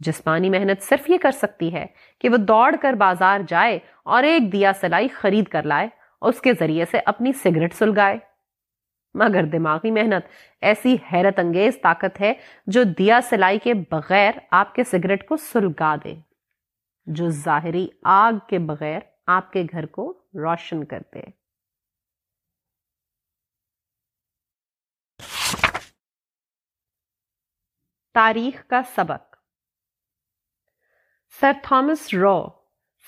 جسمانی 0.00 0.50
محنت 0.50 0.82
صرف 0.82 1.10
یہ 1.10 1.18
کر 1.18 1.30
سکتی 1.30 1.72
ہے 1.72 1.86
کہ 2.18 2.28
وہ 2.28 2.36
دوڑ 2.36 2.74
کر 2.82 2.92
بازار 2.92 3.40
جائے 3.48 3.78
اور 4.04 4.22
ایک 4.22 4.52
دیا 4.52 4.72
سلائی 4.80 5.08
خرید 5.08 5.48
کر 5.48 5.62
لائے 5.62 5.88
اور 6.20 6.32
اس 6.32 6.40
کے 6.40 6.52
ذریعے 6.52 6.84
سے 6.84 7.00
اپنی 7.06 7.32
سگریٹ 7.32 7.74
سلگائے۔ 7.74 8.27
مگر 9.18 9.44
دماغی 9.52 9.90
محنت 9.90 10.26
ایسی 10.60 10.96
حیرت 11.12 11.38
انگیز 11.38 11.78
طاقت 11.82 12.20
ہے 12.20 12.32
جو 12.66 12.82
دیا 12.98 13.20
سلائی 13.22 13.58
کے 13.58 13.74
بغیر 13.90 14.32
آپ 14.50 14.74
کے 14.74 14.84
سگریٹ 14.84 15.26
کو 15.28 15.36
سلگا 15.36 15.94
دے، 16.04 16.14
جو 17.06 17.28
ظاہری 17.28 17.86
آگ 18.02 18.32
کے 18.48 18.58
بغیر 18.58 19.00
آپ 19.26 19.52
کے 19.52 19.62
گھر 19.72 19.86
کو 19.86 20.12
روشن 20.34 20.84
کرتے 20.84 21.20
تاریخ 28.14 28.66
کا 28.68 28.80
سبق۔ 28.94 29.36
سر 31.40 31.52
تھامس 31.62 32.14
رو، 32.14 32.48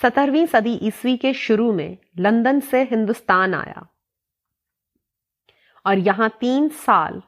سترویں 0.02 0.44
صدی 0.52 0.78
عیسوی 0.82 1.16
کے 1.16 1.32
شروع 1.32 1.72
میں 1.72 1.94
لندن 2.20 2.60
سے 2.60 2.84
ہندوستان 2.90 3.54
آیا۔ 3.54 3.82
اور 5.84 5.96
یہاں 5.96 6.28
تین 6.38 6.68
سال، 6.84 7.20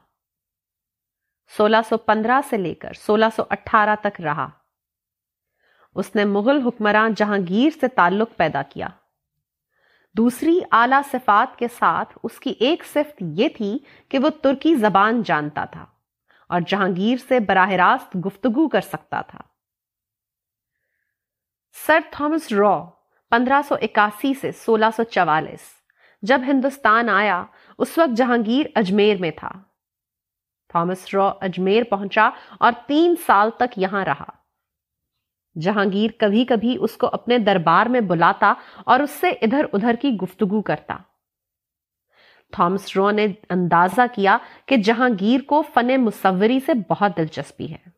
سولہ 1.57 1.77
سو 1.89 1.97
پندرہ 1.97 2.39
سے 2.49 2.57
لے 2.57 2.73
کر 2.73 2.93
سولہ 2.93 3.25
سو 3.35 3.43
اٹھارہ 3.49 3.95
تک 4.01 4.21
رہا۔ 4.21 4.47
اس 5.95 6.15
نے 6.15 6.25
مغل 6.25 6.61
حکمراں 6.61 7.09
جہانگیر 7.09 7.69
سے 7.79 7.87
تعلق 7.87 8.35
پیدا 8.37 8.61
کیا۔ 8.61 8.87
دوسری 10.17 10.59
اعلی 10.71 10.95
صفات 11.11 11.59
کے 11.59 11.67
ساتھ 11.67 12.17
اس 12.23 12.39
کی 12.39 12.49
ایک 12.49 12.85
صفت 12.85 13.15
یہ 13.19 13.49
تھی 13.49 13.79
کہ 14.09 14.19
وہ 14.19 14.29
ترکی 14.29 14.75
زبان 14.75 15.21
جانتا 15.23 15.65
تھا 15.65 15.85
اور 16.47 16.61
جہانگیر 16.67 17.17
سے 17.27 17.39
براہ 17.39 17.69
راست 17.69 18.17
گفتگو 18.25 18.67
کر 18.67 18.81
سکتا 18.81 19.21
تھا۔ 19.21 19.39
سر 21.85 21.99
تھامس 22.11 22.51
رو 22.51 22.85
پندرہ 23.29 23.61
سو 23.67 23.75
اکاسی 23.81 24.33
سے 24.33 24.51
سولہ 24.51 24.85
سو 24.95 25.03
چوالیس، 25.03 25.73
جب 26.21 26.41
ہندوستان 26.47 27.09
آیا 27.09 27.43
اس 27.77 27.97
وقت 27.97 28.17
جہانگیر 28.17 28.65
اجمیر 28.75 29.17
میں 29.17 29.31
تھا۔ 29.35 29.51
تھامس 30.69 31.13
رو 31.13 31.31
اجمیر 31.41 31.83
پہنچا 31.83 32.29
اور 32.59 32.71
تین 32.87 33.15
سال 33.25 33.49
تک 33.51 33.77
یہاں 33.77 34.05
رہا۔ 34.05 34.43
جہانگیر 35.61 36.09
کبھی 36.19 36.45
کبھی 36.45 36.77
اس 36.79 36.97
کو 36.97 37.09
اپنے 37.11 37.37
دربار 37.37 37.85
میں 37.85 38.01
بلاتا 38.01 38.53
اور 38.85 38.99
اس 38.99 39.11
سے 39.11 39.29
ادھر 39.29 39.65
ادھر 39.73 39.95
کی 40.01 40.09
گفتگو 40.09 40.61
کرتا۔ 40.61 40.97
تھامس 42.51 42.97
رو 42.97 43.11
نے 43.11 43.27
اندازہ 43.49 44.01
کیا 44.15 44.37
کہ 44.65 44.77
جہانگیر 44.77 45.41
کو 45.41 45.61
فن 45.61 46.01
مصوری 46.01 46.59
سے 46.59 46.71
بہت 46.89 47.17
دلچسپی 47.17 47.71
ہے۔ 47.71 47.89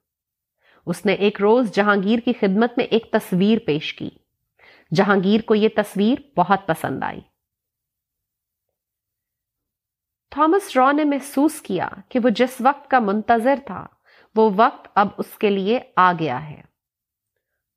اس 0.86 1.06
نے 1.06 1.14
ایک 1.14 1.42
روز 1.42 1.72
جہانگیر 1.72 2.20
کی 2.20 2.34
خدمت 2.34 2.78
میں 2.78 2.86
ایک 2.86 3.12
تصویر 3.12 3.58
پیش 3.66 3.94
کی۔ 3.94 4.10
جہانگیر 4.96 5.42
کو 5.42 5.56
یہ 5.56 5.70
تصویر 5.76 6.40
بہت 6.40 6.68
پسند 6.68 7.04
آئی۔ 7.04 7.22
تھامس 10.36 10.78
رو 10.78 10.92
نے 10.92 11.04
محسوس 11.04 11.62
کیا 11.62 11.90
کہ 12.10 12.20
وہ 12.24 12.30
جس 12.30 12.58
وقت 12.60 12.90
کا 12.90 13.00
منتظر 13.00 13.56
تھا، 13.66 13.88
وہ 14.36 14.50
وقت 14.56 14.88
اب 14.96 15.08
اس 15.18 15.38
کے 15.38 15.50
لیے 15.50 15.80
آ 15.96 16.14
گیا 16.20 16.50
ہے۔ 16.50 16.62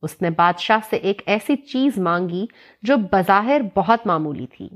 اس 0.03 0.23
نے 0.23 0.31
بادشاہ 0.31 0.79
سے 0.91 0.97
ایک 0.97 1.23
ایسی 1.27 1.57
چیز 1.57 1.99
مانگی 1.99 2.47
جو 2.83 2.97
بظاہر 2.97 3.61
بہت 3.77 4.07
معمولی 4.07 4.47
تھی۔ 4.47 4.69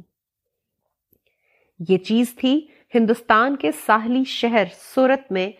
یہ 1.88 1.98
چیز 1.98 2.34
تھی 2.36 2.66
ہندوستان 2.94 3.56
کے 3.56 3.72
ساحلی 3.72 4.24
شہر 4.24 4.64
سورت 4.94 5.32
میں 5.32 5.50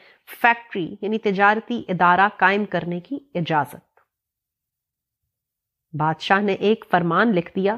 فیکٹری 0.40 0.96
یعنی 1.00 1.18
تجارتی 1.18 1.82
ادارہ 1.88 2.28
قائم 2.36 2.64
کرنے 2.64 3.00
کی 3.00 3.18
اجازت۔ 3.34 4.00
بادشاہ 5.92 6.40
نے 6.40 6.52
ایک 6.52 6.84
فرمان 6.90 7.32
لکھ 7.32 7.52
دیا 7.56 7.76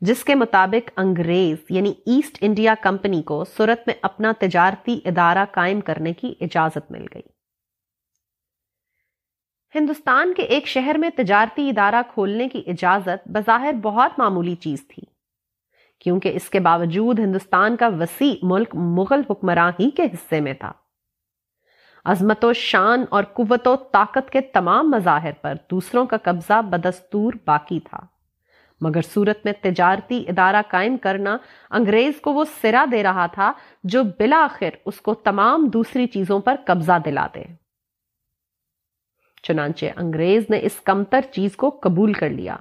جس 0.00 0.24
کے 0.24 0.34
مطابق 0.34 0.90
انگریز 0.96 1.56
یعنی 1.70 1.92
ایسٹ 2.06 2.38
انڈیا 2.40 2.74
کمپنی 2.80 3.22
کو 3.22 3.44
سورت 3.44 3.80
میں 3.86 3.94
اپنا 4.02 4.32
تجارتی 4.38 4.98
ادارہ 5.04 5.44
قائم 5.52 5.80
کرنے 5.80 6.12
کی 6.12 6.34
اجازت 6.40 6.90
مل 6.90 7.06
گئی۔ 7.14 7.22
ہندوستان 9.74 10.34
کے 10.34 10.42
ایک 10.42 10.66
شہر 10.66 10.98
میں 10.98 11.10
تجارتی 11.16 11.68
ادارہ 11.68 12.02
کھولنے 12.14 12.48
کی 12.48 12.62
اجازت 12.66 13.28
بظاہر 13.28 13.72
بہت 13.82 14.18
معمولی 14.18 14.54
چیز 14.54 14.88
تھی، 14.88 15.02
کیونکہ 16.00 16.32
اس 16.34 16.50
کے 16.50 16.60
باوجود 16.60 17.18
ہندوستان 17.18 17.76
کا 17.76 17.88
وسیع 17.88 18.34
ملک 18.42 18.74
مغل 18.74 19.20
حکمراں 19.30 19.70
ہی 19.80 19.90
کے 19.90 20.02
حصے 20.02 20.40
میں 20.40 20.52
تھا۔ 20.52 20.72
عظمت 22.04 22.44
و 22.44 22.52
شان 22.52 23.04
اور 23.10 23.24
قوت 23.24 23.68
و 23.68 23.76
طاقت 23.76 24.30
کے 24.30 24.40
تمام 24.40 24.90
مظاہر 24.90 25.32
پر 25.40 25.54
دوسروں 25.70 26.06
کا 26.06 26.16
قبضہ 26.16 26.62
بدستور 26.62 27.32
باقی 27.44 27.80
تھا۔ 27.80 27.98
مگر 28.80 29.00
صورت 29.02 29.38
میں 29.44 29.52
تجارتی 29.62 30.24
ادارہ 30.28 30.62
قائم 30.68 30.96
کرنا 30.96 31.36
انگریز 31.70 32.20
کو 32.20 32.32
وہ 32.32 32.44
سرا 32.62 32.84
دے 32.92 33.02
رہا 33.02 33.26
تھا 33.26 33.52
جو 33.84 34.02
بلاخر 34.18 34.68
اس 34.84 35.00
کو 35.00 35.14
تمام 35.14 35.66
دوسری 35.66 36.06
چیزوں 36.06 36.40
پر 36.40 36.54
قبضہ 36.66 36.92
دلا 37.04 37.26
دے۔ 37.34 37.44
چنانچہ 39.42 39.86
انگریز 39.96 40.50
نے 40.50 40.58
اس 40.62 40.80
کمتر 40.80 41.20
چیز 41.20 41.56
کو 41.56 41.80
قبول 41.82 42.12
کر 42.12 42.30
لیا 42.30 42.56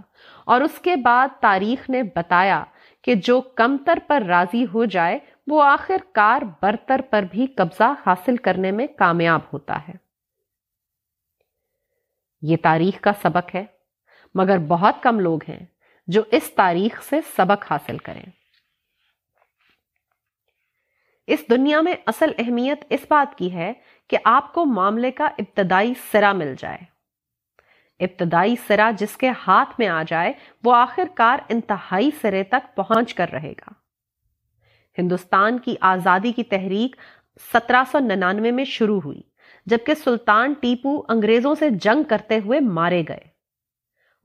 اور 0.45 0.62
اس 0.62 0.80
کے 0.80 0.95
بعد 0.95 1.28
تاریخ 1.39 1.89
نے 1.89 2.04
بتایا 2.04 2.63
کہ 3.01 3.15
جو 3.15 3.41
کمتر 3.41 3.97
پر 4.08 4.21
راضی 4.21 4.65
ہو 4.73 4.86
جائے، 4.86 5.19
وہ 5.47 5.63
آخر 5.63 5.97
کار 6.12 6.41
برتر 6.62 7.01
پر 7.10 7.23
بھی 7.32 7.47
قبضہ 7.47 7.93
حاصل 8.06 8.38
کرنے 8.38 8.71
میں 8.71 8.88
کامیاب 8.88 9.39
ہوتا 9.54 9.80
ہے۔ 9.88 9.93
یہ 12.41 12.58
تاریخ 12.62 13.01
کا 13.01 13.12
سبق 13.21 13.56
ہے، 13.56 13.65
مگر 14.36 14.58
بہت 14.58 15.04
کم 15.04 15.19
لوگ 15.19 15.39
ہیں۔ 15.49 15.65
جو 16.08 16.22
اس 16.32 16.52
تاریخ 16.56 17.04
سے 17.04 17.20
سبق 17.36 17.72
حاصل 17.72 17.98
کریں۔ 17.98 18.24
اس 21.28 21.39
دنیا 21.50 21.82
میں 21.82 21.94
اصل 22.06 22.32
اہمیت 22.38 22.86
اس 22.89 23.06
بات 23.10 23.38
کی 23.38 23.54
ہے 23.54 23.74
کہ 24.10 24.18
آپ 24.24 24.54
کو 24.54 24.65
معاملے 24.65 25.12
کا 25.12 25.26
ابتدائی 25.26 25.94
سرا 26.12 26.34
مل 26.34 26.56
جائے۔ 26.58 26.78
ابتدائی 28.00 28.56
سرا 28.68 28.91
جس 28.98 29.18
کے 29.18 29.30
ہاتھ 29.48 29.70
میں 29.78 29.88
آ 29.88 30.04
جائے، 30.08 30.34
وہ 30.63 30.76
آخر 30.76 31.04
کار 31.15 31.39
انتہائی 31.50 32.10
سرے 32.22 32.44
تک 32.44 32.76
پہنچ 32.76 33.13
کر 33.13 33.30
رہے 33.32 33.52
گا۔ 33.52 33.74
ہندوستان 34.98 35.60
کی 35.60 35.76
آزادی 35.82 36.32
کی 36.32 36.44
تحریک 36.44 36.96
سترہ 37.54 37.84
سو 37.91 38.00
ننانوے 38.00 38.52
میں 38.52 38.65
شروع 38.65 39.02
ہوئی، 39.02 39.22
جبکہ 39.65 39.94
سلطان 39.94 40.54
ٹیپو 40.54 41.04
انگریزوں 41.10 41.56
سے 41.56 41.70
جنگ 41.70 42.04
کرتے 42.04 42.39
ہوئے 42.39 42.60
مارے 42.60 43.04
گئے۔ 43.10 43.35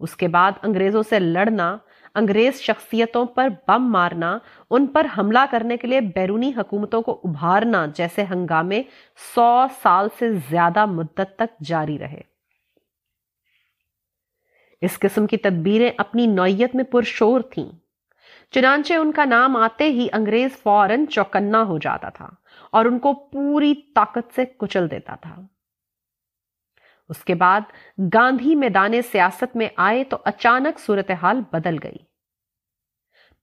اس 0.00 0.16
کے 0.16 0.28
بعد 0.28 0.52
انگریزوں 0.62 1.02
سے 1.02 1.18
لڑنا، 1.18 1.76
انگریز 2.14 2.60
شخصیتوں 2.60 3.26
پر 3.26 3.48
بم 3.68 3.92
مارنا، 3.92 4.38
ان 4.70 4.86
پر 4.86 5.06
حملہ 5.18 5.38
کرنے 5.50 5.76
کے 5.76 5.86
لیے 5.86 6.00
بیرونی 6.00 6.52
حکومتوں 6.56 7.02
کو 7.02 7.20
ابھارنا 7.24 7.86
جیسے 7.94 8.24
ہنگامے 8.30 8.82
سو 9.34 9.64
سال 9.82 10.08
سے 10.18 10.32
زیادہ 10.32 10.86
مدت 10.86 11.36
تک 11.36 11.64
جاری 11.64 11.98
رہے۔ 11.98 12.20
اس 14.80 14.98
قسم 14.98 15.26
کی 15.26 15.36
تدبیریں 15.36 15.90
اپنی 15.98 16.26
نوعیت 16.26 16.74
میں 16.74 16.84
پرشور 16.84 17.40
تھیں۔ 17.40 17.70
چنانچہ 18.50 18.94
ان 18.94 19.12
کا 19.12 19.24
نام 19.24 19.56
آتے 19.56 19.84
ہی 19.84 20.08
انگریز 20.12 20.62
فوراً 20.62 21.06
چوکنا 21.06 21.62
ہو 21.62 21.78
جاتا 21.78 22.08
تھا 22.08 22.28
اور 22.72 22.84
ان 22.84 22.98
کو 22.98 23.14
پوری 23.14 23.74
طاقت 23.74 24.34
سے 24.34 24.44
کچل 24.44 24.90
دیتا 24.90 25.14
تھا۔ 25.14 25.40
اس 27.10 27.24
کے 27.24 27.34
بعد 27.34 27.60
گاندھی 28.14 28.54
میدان 28.54 29.02
سیاست 29.02 29.56
میں 29.56 29.68
آئے 29.76 30.04
تو 30.04 30.16
اچانک 30.24 30.78
صورتحال 30.78 31.40
بدل 31.52 31.76
گئی۔ 31.82 31.96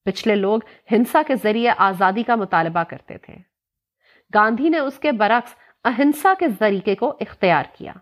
پچھلے 0.06 0.36
لوگ 0.36 0.60
ہنسا 0.92 1.22
کے 1.28 1.36
ذریعے 1.36 1.72
آزادی 1.78 2.24
کا 2.24 2.36
مطالبہ 2.36 2.84
کرتے 2.84 3.18
تھے۔ 3.18 3.36
گاندھی 4.34 4.70
نے 4.70 4.80
اس 4.80 5.00
کے 5.00 5.12
برعکس 5.12 5.56
اہنسا 5.84 6.34
کے 6.40 6.48
ذریعے 6.60 6.96
کو 6.96 7.18
اختیار 7.20 7.64
کیا۔ 7.74 7.94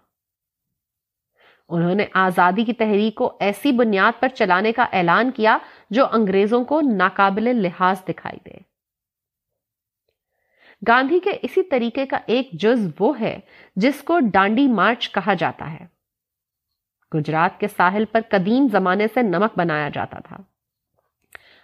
انہوں 1.70 1.96
نے 1.96 2.06
آزادی 2.14 2.64
کی 2.64 2.74
تحریک 2.74 3.16
کو 3.16 3.38
ایسی 3.40 3.72
بنیاد 3.72 4.20
پر 4.20 4.28
چلانے 4.28 4.72
کا 4.72 4.86
اعلان 4.92 5.32
کیا 5.32 5.58
جو 5.90 6.06
انگریزوں 6.12 6.66
کو 6.66 6.82
ناقابل 6.82 7.44
لحاظ 7.44 8.04
دکھائی 8.04 8.40
دے۔ 8.46 8.75
گاندھی 10.88 11.20
کے 11.20 11.30
اسی 11.42 11.64
طریقے 11.64 12.06
کا 12.06 12.18
ایک 12.26 12.50
جز 12.52 12.90
وہ 13.00 13.20
ہے 13.20 13.40
جس 13.76 14.04
کو 14.04 14.20
ڈانڈی 14.20 14.68
مارچ 14.68 15.12
کہا 15.12 15.34
جاتا 15.34 15.74
ہے۔ 15.74 15.86
گجرات 17.14 17.60
کے 17.60 17.68
ساحل 17.68 18.06
پر 18.06 18.20
قدیم 18.30 18.68
زمانے 18.72 19.08
سے 19.14 19.22
نمک 19.22 19.60
بنایا 19.60 19.90
جاتا 19.90 20.20
تھا۔ 20.20 20.38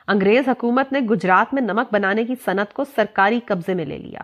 انگریز 0.08 0.50
حکومت 0.50 0.91
نے 0.91 1.00
گجرات 1.00 1.54
میں 1.54 1.62
نمک 1.62 1.93
بنانے 1.93 2.26
کی 2.26 2.36
صنعت 2.45 2.74
کو 2.74 2.84
سرکاری 2.95 3.39
قبضے 3.45 3.74
میں 3.74 3.86
لے 3.86 3.97
لیا۔ 3.97 4.21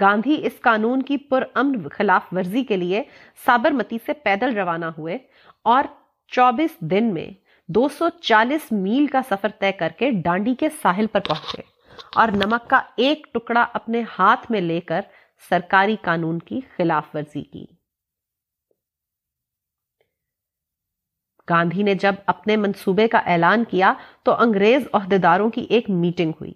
گاندھی 0.00 0.46
اس 0.46 0.60
قانون 0.60 1.02
کی 1.02 1.16
پر 1.16 1.44
امن 1.54 1.88
خلاف 1.88 2.22
ورزی 2.32 2.64
کے 2.64 2.76
لیے 2.76 3.02
سابرمتی 3.46 3.98
سے 4.06 4.12
پیدل 4.12 4.58
روانہ 4.58 4.84
ہوئے 4.84 5.18
اور 5.62 5.84
چوبیس 6.28 6.80
دن 6.80 7.14
میں 7.14 7.30
دو 7.68 7.88
سو 7.88 8.08
چالیس 8.08 8.72
میل 8.72 9.06
کا 9.06 9.20
سفر 9.30 9.48
طے 9.58 9.72
کر 9.72 9.88
کے 9.98 10.10
ڈانڈی 10.10 10.54
کے 10.54 10.68
ساحل 10.82 11.06
پر 11.06 11.20
پہنچے۔ 11.20 11.77
اور 12.14 12.28
نمک 12.28 12.70
کا 12.70 12.80
ایک 12.96 13.26
ٹکڑا 13.34 13.66
اپنے 13.72 14.02
ہاتھ 14.18 14.50
میں 14.50 14.60
لے 14.60 14.80
کر 14.80 15.00
سرکاری 15.50 15.96
قانون 16.02 16.38
کی 16.38 16.60
خلاف 16.76 17.04
ورزی 17.14 17.42
کی۔ 17.42 17.66
گاندھی 21.50 21.82
نے 21.82 21.94
جب 21.94 22.14
اپنے 22.26 22.56
منصوبے 22.56 23.08
کا 23.08 23.18
اعلان 23.18 23.64
کیا 23.64 23.92
تو 24.22 24.34
انگریز 24.34 24.88
عہدیداروں 24.92 25.50
کی 25.50 25.60
ایک 25.60 25.90
میٹنگ 25.90 26.32
ہوئی۔ 26.40 26.52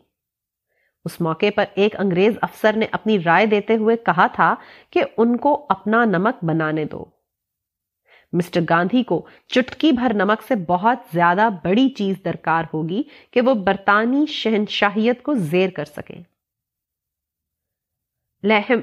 اس 1.04 1.20
موقع 1.20 1.46
پر 1.54 1.64
ایک 1.74 2.00
انگریز 2.00 2.34
افسر 2.42 2.72
نے 2.76 2.86
اپنی 2.92 3.22
رائے 3.22 3.46
دیتے 3.46 3.76
ہوئے 3.76 3.96
کہا 3.96 4.26
تھا 4.26 4.54
کہ 4.90 5.04
ان 5.16 5.36
کو 5.36 5.66
اپنا 5.68 6.04
نمک 6.04 6.44
بنانے 6.44 6.84
دو۔ 6.84 7.04
مسٹر 8.32 8.60
گاندھی 8.70 9.02
کو 9.04 9.20
چٹکی 9.48 9.92
بھر 9.92 10.12
نمک 10.14 10.42
سے 10.48 10.54
بہت 10.68 10.98
زیادہ 11.12 11.48
بڑی 11.64 11.88
چیز 11.88 12.16
درکار 12.24 12.64
ہوگی 12.74 13.02
کہ 13.30 13.40
وہ 13.40 13.54
برطانوی 13.64 14.24
شہنشاہیت 14.26 15.22
کو 15.22 15.34
زیر 15.50 15.70
کر 15.70 15.84
سکے۔ 15.84 16.20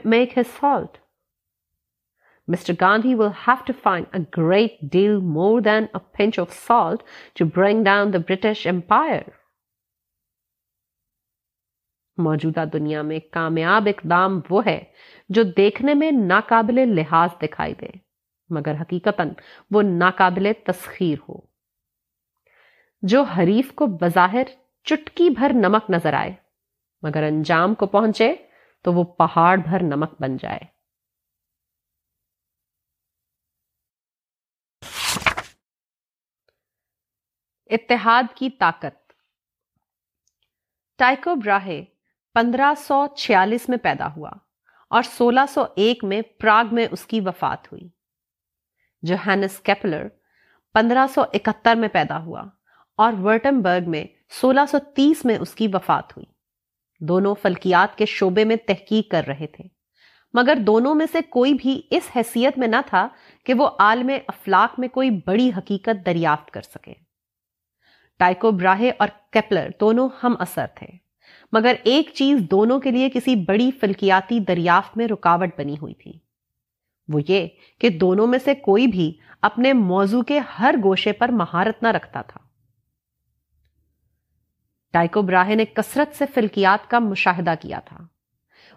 Make 0.06 0.38
his 0.38 0.48
salt 0.60 0.98
mister 2.48 2.74
Gandhi 2.82 3.14
will 3.16 3.28
have 3.48 3.64
to 3.66 3.74
find 3.84 4.06
a 4.12 4.20
great 4.38 4.78
deal 4.92 5.18
more 5.34 5.60
than 5.62 5.86
a 5.94 6.00
pinch 6.18 6.40
of 6.40 6.54
salt 6.58 7.04
to 7.38 7.46
bring 7.56 7.84
down 7.84 8.14
the 8.14 8.18
British 8.28 8.66
empire 8.68 9.30
موجودہ 12.18 12.64
دنیا 12.74 13.02
میں 13.02 13.20
کامیاب 13.32 13.88
اقدام 13.88 14.40
وہ 14.50 14.66
ہے 14.66 14.84
جو 15.30 15.44
دیکھنے 15.58 15.94
میں 15.94 16.12
ناقابل 16.12 16.88
لحاظ 16.96 17.30
دکھائی 17.42 17.74
دے۔ 17.82 17.88
مگر 18.50 18.74
حقیقت 18.82 19.22
وہ 19.72 19.82
ناقابل 19.82 20.52
تسخیر 20.66 21.18
ہو۔ 21.30 21.50
جو 23.02 23.24
حریف 23.24 23.72
کو 23.76 23.86
بظاہر 23.86 24.44
چٹکی 24.84 25.30
بھر 25.30 25.52
نمک 25.54 25.90
نظر 25.90 26.14
آئے، 26.14 26.34
مگر 27.02 27.24
انجام 27.24 27.74
کو 27.74 27.88
پہنچے 27.88 28.36
تو 28.82 28.94
وہ 28.94 29.04
پہاڑ 29.04 29.58
بھر 29.58 29.84
نمک 29.84 30.22
بن 30.22 30.38
جائے۔ 30.38 30.80
اتحاد 37.66 38.24
کی 38.36 38.50
طاقت۔ 38.50 39.14
ٹائکو 40.98 41.36
براہے 41.36 41.86
پندرہ 42.34 42.74
سو 42.78 43.08
چھیالیس 43.08 43.70
میں 43.70 43.78
پیدا 43.78 44.08
ہوا 44.16 44.32
اور 44.90 45.04
سولہ 45.04 45.40
سو 45.50 45.66
ایک 45.76 46.04
میں 46.04 46.22
پراگ 46.22 46.66
میں 46.72 46.88
اس 46.92 47.06
کی 47.06 47.20
وفات 47.20 47.72
ہوئی۔ 47.72 47.99
جوہینس 49.02 49.60
کیپلر 49.60 50.08
پندرہ 50.74 51.06
سو 51.14 51.22
اکہتر 51.22 51.76
میں 51.76 51.88
پیدا 51.88 52.24
ہوا 52.24 52.44
اور 52.98 53.14
ورٹم 53.14 53.62
برگ 53.62 53.90
میں 53.90 54.06
سولہ 54.42 54.60
سو 54.72 54.78
تیس 54.80 55.26
میں 55.26 55.38
اس 55.38 55.54
کی 55.54 55.68
وفات 55.68 56.18
ہوئی۔ 56.18 56.26
دونوں 57.00 57.36
فلکیات 57.42 57.98
کے 57.98 58.06
شعبے 58.06 58.44
میں 58.44 58.56
تحقیق 58.56 59.12
کر 59.12 59.24
رہے 59.28 59.48
تھے۔ 59.48 59.64
مگر 60.34 60.56
دونوں 60.56 60.96
میں 60.96 61.06
سے 61.12 61.22
کوئی 61.22 61.54
بھی 61.54 61.82
اس 61.90 62.10
حیثیت 62.16 62.58
میں 62.58 62.68
نہ 62.68 62.76
تھا 62.86 63.08
کہ 63.46 63.54
وہ 63.54 63.70
عالم 63.80 64.10
افلاق 64.28 64.80
میں 64.80 64.88
کوئی 64.88 65.10
بڑی 65.26 65.52
حقیقت 65.58 66.06
دریافت 66.06 66.52
کر 66.52 66.62
سکے۔ 66.62 66.94
ٹائکو 68.18 68.52
براہے 68.52 68.92
اور 69.00 69.08
کیپلر 69.32 69.68
دونوں 69.80 70.10
ہم 70.24 70.36
اثر 70.40 70.66
تھے۔ 70.76 70.88
مگر 71.52 71.76
ایک 71.84 72.10
چیز 72.14 72.40
دونوں 72.40 72.80
کے 72.80 72.92
لیے 72.92 73.10
کسی 73.10 73.36
بڑی 73.36 73.72
فلکیاتی 73.72 74.40
دریافت 74.40 74.98
میں 74.98 75.08
رکاوٹ 75.08 75.50
بنی 75.58 75.76
ہوئی 75.82 75.94
تھی۔ 75.94 76.29
وہ 77.10 77.20
یہ 77.28 77.48
کہ 77.80 77.90
دونوں 77.90 78.28
میں 78.28 78.40
سے 78.40 78.56
کوئی 78.56 78.88
بھی 78.88 79.18
اپنے 79.42 79.74
موضوع 79.74 80.22
کے 80.22 80.40
ہر 80.40 80.76
گوشے 80.84 81.12
پر 81.12 81.30
مہارت 81.30 81.84
نہ 81.84 81.88
رکھتا 81.88 82.22
تھا۔ 82.22 82.40
ٹائکو 84.92 85.22
براہے 85.22 85.56
نے 85.56 85.66
کثرت 85.66 86.16
سے 86.16 86.26
فلکیات 86.34 86.90
کا 86.90 87.00
مشاہدہ 87.00 87.54
کیا 87.62 87.80
تھا۔ 87.80 87.98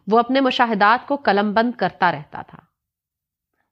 وہ 0.06 0.18
اپنے 0.18 0.40
مشاہدات 0.40 1.08
کو 1.08 1.16
قلم 1.16 1.52
بند 1.52 1.72
کرتا 1.78 2.12
رہتا 2.12 2.42
تھا۔ 2.42 2.58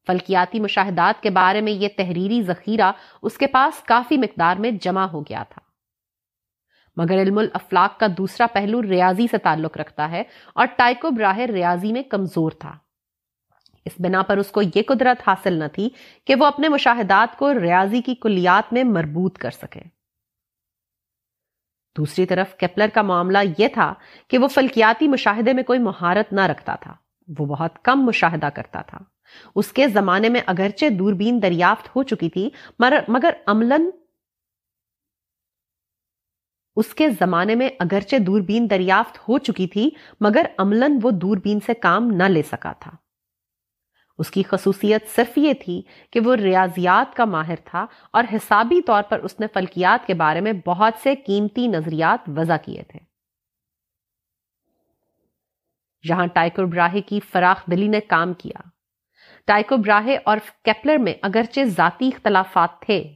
فلکیاتی 0.07 0.61
مشاہدات 0.61 1.23
کے 1.23 1.31
بارے 1.31 1.61
میں 1.61 1.73
یہ 1.73 1.88
تحریری 1.96 2.42
ذخیرہ 2.42 2.92
اس 3.23 3.38
کے 3.38 3.46
پاس 3.46 3.83
کافی 3.83 4.16
مقدار 4.16 4.57
میں 4.57 4.70
جمع 4.70 5.07
ہو 5.07 5.20
گیا 5.20 5.42
تھا۔ 5.42 5.61
مگر 6.96 7.14
علم 7.14 7.38
الافلاق 7.38 8.01
کا 8.01 8.07
دوسرا 8.18 8.46
پہلو 8.53 8.83
ریاضی 8.83 9.27
سے 9.31 9.38
تعلق 9.38 9.77
رکھتا 9.77 10.11
ہے 10.11 10.23
اور 10.55 10.66
ٹائکو 10.66 11.11
براہ 11.11 11.38
ریاضی 11.38 11.92
میں 11.92 12.03
کمزور 12.03 12.51
تھا۔ 12.51 12.79
اس 13.85 13.93
بنا 13.99 14.23
پر 14.23 14.37
اس 14.37 14.51
کو 14.51 14.62
یہ 14.62 14.83
قدرت 14.87 15.29
حاصل 15.29 15.53
نہ 15.53 15.64
تھی 15.73 15.90
کہ 16.25 16.35
وہ 16.35 16.47
اپنے 16.47 16.69
مشاہدات 16.69 17.38
کو 17.38 17.55
ریاضی 17.55 18.03
کی 18.03 18.14
کلیات 18.14 18.73
میں 18.73 18.85
مربوط 18.85 19.38
کر 19.38 19.51
سکے۔ 19.51 19.81
دوسری 21.97 22.27
طرف، 22.27 22.57
کیپلر 22.57 22.87
کا 22.95 23.03
معاملہ 23.03 23.38
یہ 23.59 23.69
تھا 23.69 23.95
کہ 24.29 24.38
وہ 24.38 24.49
فلکیاتی 24.49 25.09
مشاہدے 25.09 25.53
میں 25.53 25.62
کوئی 25.62 25.79
مہارت 25.79 26.33
نہ 26.33 26.40
رکھتا 26.40 26.75
تھا۔ 26.75 26.95
وہ 27.38 27.47
بہت 27.47 27.85
کم 27.85 28.03
مشاہدہ 28.03 28.47
کرتا 28.47 28.83
تھا۔ 28.83 28.99
اس 29.55 29.73
کے 29.73 29.88
زمانے 29.88 30.29
میں 30.29 30.40
اگرچہ 30.47 30.87
دوربین 30.88 31.43
دریافت 31.43 31.97
ہو 31.97 32.03
چکی 32.03 32.31
تھی 32.31 32.51
مگر 33.09 33.33
عملاً 33.47 33.90
اس 36.77 36.95
کے 36.95 37.09
زمانے 37.09 37.55
میں 37.55 37.69
اگرچہ 37.79 38.16
دوربین 38.16 38.71
دریافت 38.71 39.29
ہو 39.29 39.38
چکی 39.38 39.66
تھی، 39.66 39.90
مگر 40.21 40.47
عملاً 40.59 40.99
وہ 41.03 41.11
دوربین 41.11 41.59
سے 41.66 41.75
کام 41.75 42.07
نہ 42.07 42.23
لے 42.23 42.43
سکا 42.43 42.73
تھا۔ 42.73 42.90
اس 44.21 44.31
کی 44.31 44.43
خصوصیت 44.43 45.09
صرف 45.09 45.39
یہ 45.39 45.53
تھی 45.53 45.83
کہ 46.11 46.21
وہ 46.21 46.37
ریاضیات 46.37 47.17
کا 47.17 47.25
ماہر 47.25 47.55
تھا 47.65 47.87
اور 48.13 48.25
حسابی 48.35 48.83
طور 48.83 49.03
پر 49.03 49.19
اس 49.19 49.41
نے 49.41 49.47
فلکیات 49.55 50.07
کے 50.07 50.15
بارے 50.15 50.41
میں 50.41 50.53
بہت 50.67 50.93
سے 51.03 51.15
قیمتی 51.15 51.67
نظریات 51.67 52.29
وضع 52.37 52.57
کیے 52.65 52.83
تھے۔ 52.83 52.99
جہاں 56.09 56.27
ٹائکو 56.27 56.67
براہے 56.67 57.01
کی 57.01 57.21
فراخ 57.21 57.67
دلی 57.71 57.89
نے 57.89 58.01
کام 58.01 58.33
کیا۔ 58.33 58.69
ٹائکو 59.45 59.77
براہے 59.77 60.17
اور 60.25 60.39
کیپلر 60.65 60.97
میں 60.97 61.15
اگرچہ 61.23 61.61
ذاتی 61.65 62.09
اختلافات 62.09 62.81
تھے، 62.81 63.15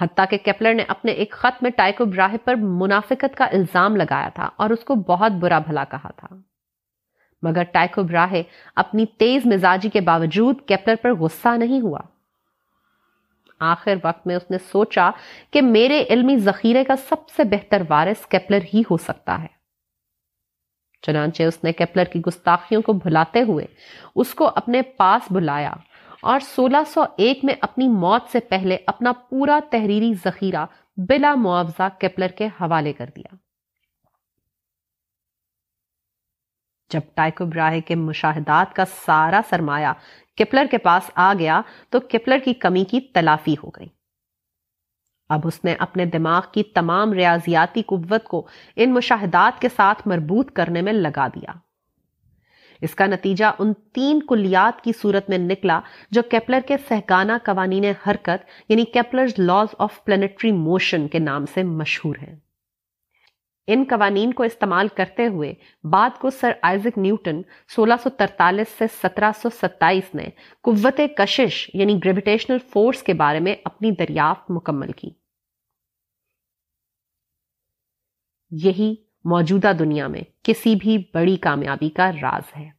حتیٰ 0.00 0.24
کہ 0.30 0.36
کیپلر 0.36 0.74
نے 0.74 0.84
اپنے 0.88 1.12
ایک 1.12 1.32
خط 1.32 1.62
میں 1.62 1.70
ٹائکو 1.70 2.04
براہے 2.04 2.38
پر 2.38 2.54
منافقت 2.54 3.36
کا 3.36 3.44
الزام 3.44 3.96
لگایا 3.96 4.28
تھا 4.28 4.50
اور 4.56 4.70
اس 4.70 4.84
کو 4.84 4.94
بہت 4.94 5.32
برا 5.32 5.58
بھلا 5.58 5.84
کہا 5.84 6.10
تھا۔ 6.16 6.36
مگر 7.44 7.62
ٹائکو 7.62 8.02
براہے 8.02 8.42
اپنی 8.76 9.06
تیز 9.06 9.46
مزاجی 9.46 9.88
کے 9.88 10.00
باوجود 10.00 10.60
کیپلر 10.66 10.94
پر 11.02 11.14
غصہ 11.14 11.48
نہیں 11.56 11.80
ہوا۔ 11.80 12.00
آخر 13.60 13.94
وقت 14.04 14.26
میں 14.26 14.36
اس 14.36 14.50
نے 14.50 14.58
سوچا 14.58 15.10
کہ 15.50 15.62
میرے 15.62 16.04
علمی 16.10 16.36
ذخیرے 16.36 16.84
کا 16.84 16.96
سب 16.96 17.28
سے 17.36 17.44
بہتر 17.44 17.82
وارث 17.88 18.26
کیپلر 18.26 18.58
ہی 18.74 18.82
ہو 18.90 18.96
سکتا 18.96 19.42
ہے۔ 19.42 19.64
چنانچہ 21.02 21.42
اس 21.42 21.64
نے 21.64 21.72
کیپلر 21.72 22.04
کی 22.04 22.20
گستاخیوں 22.20 22.82
کو 22.82 22.92
بھلاتے 22.92 23.42
ہوئے 23.42 23.66
اس 24.16 24.34
کو 24.34 24.50
اپنے 24.56 24.82
پاس 24.82 25.32
بلایا 25.32 25.72
اور 26.22 26.40
سولہ 26.40 26.82
سو 26.86 27.04
ایک 27.16 27.40
میں 27.42 27.54
اپنی 27.60 27.88
موت 27.88 28.30
سے 28.32 28.40
پہلے 28.40 28.76
اپنا 28.86 29.12
پورا 29.12 29.58
تحریری 29.70 30.14
ذخیرہ 30.14 30.66
بلا 30.96 31.34
معاوضہ 31.34 31.88
کیپلر 31.98 32.28
کے 32.28 32.46
حوالے 32.46 32.92
کر 32.92 33.10
دیا۔ 33.16 33.34
جب 36.92 37.00
ٹائکو 37.14 37.46
براہ 37.46 37.80
کے 37.86 37.94
مشاہدات 37.94 38.76
کا 38.76 38.84
سارا 38.84 39.40
سرمایہ 39.50 39.92
کپلر 40.36 40.64
کے 40.70 40.78
پاس 40.78 41.10
آ 41.14 41.32
گیا 41.38 41.60
تو 41.90 42.00
کپلر 42.00 42.38
کی 42.44 42.54
کمی 42.54 42.84
کی 42.84 43.00
تلافی 43.00 43.54
ہو 43.64 43.68
گئی۔ 43.68 43.86
اب 45.28 45.40
اس 45.44 45.64
نے 45.64 45.74
اپنے 45.78 46.04
دماغ 46.04 46.42
کی 46.52 46.62
تمام 46.62 47.12
ریاضیاتی 47.12 47.82
قوت 47.82 48.24
کو 48.24 48.46
ان 48.76 48.92
مشاہدات 48.92 49.60
کے 49.60 49.68
ساتھ 49.76 50.08
مربوط 50.08 50.52
کرنے 50.52 50.82
میں 50.82 50.92
لگا 50.92 51.26
دیا۔ 51.26 51.52
اس 52.80 52.94
کا 52.94 53.06
نتیجہ 53.06 53.44
ان 53.58 53.72
تین 53.92 54.20
کلیات 54.26 54.84
کی 54.84 54.92
صورت 55.02 55.30
میں 55.30 55.38
نکلا 55.38 55.80
جو 56.10 56.22
کیپلر 56.22 56.60
کے 56.66 56.76
سہگانہ 56.88 57.32
قوانین 57.42 57.84
حرکت 58.06 58.44
یعنی 58.68 58.84
Kepler 58.84 59.26
laws 59.38 59.74
of 59.78 60.04
planetary 60.04 60.52
motion 60.52 61.08
کے 61.08 61.18
نام 61.18 61.44
سے 61.46 61.62
مشہور 61.62 62.16
ہیں۔ 62.22 62.36
ان 63.66 63.84
قوانین 63.90 64.32
کو 64.32 64.42
استعمال 64.42 64.88
کرتے 64.88 65.26
ہوئے 65.26 65.54
بعد 65.90 66.10
کو 66.18 66.30
سر 66.30 66.52
آئزک 66.62 66.98
نیوٹن 66.98 67.42
سولہ 67.76 67.94
سو 68.02 68.10
ترتالیس 68.10 68.68
سے 68.78 68.84
سترہ 69.02 69.30
سو 69.42 69.48
ستائیس 69.50 70.14
نے 70.14 70.24
قوت 70.62 71.00
کشش 71.16 71.70
یعنی 71.74 72.00
گریویٹیشنل 72.04 72.58
فورس 72.58 73.02
کے 73.02 73.14
بارے 73.14 73.40
میں 73.40 73.56
اپنی 73.64 73.90
دریافت 73.90 74.50
مکمل 74.50 74.92
کی۔ 74.92 75.10
یہی 78.50 78.94
موجودہ 79.24 79.72
دنیا 79.78 80.06
میں 80.06 80.20
کسی 80.42 80.74
بھی 80.74 80.98
بڑی 81.14 81.36
کامیابی 81.36 81.88
کا 81.88 82.10
راز 82.12 82.58
ہے۔ 82.58 82.70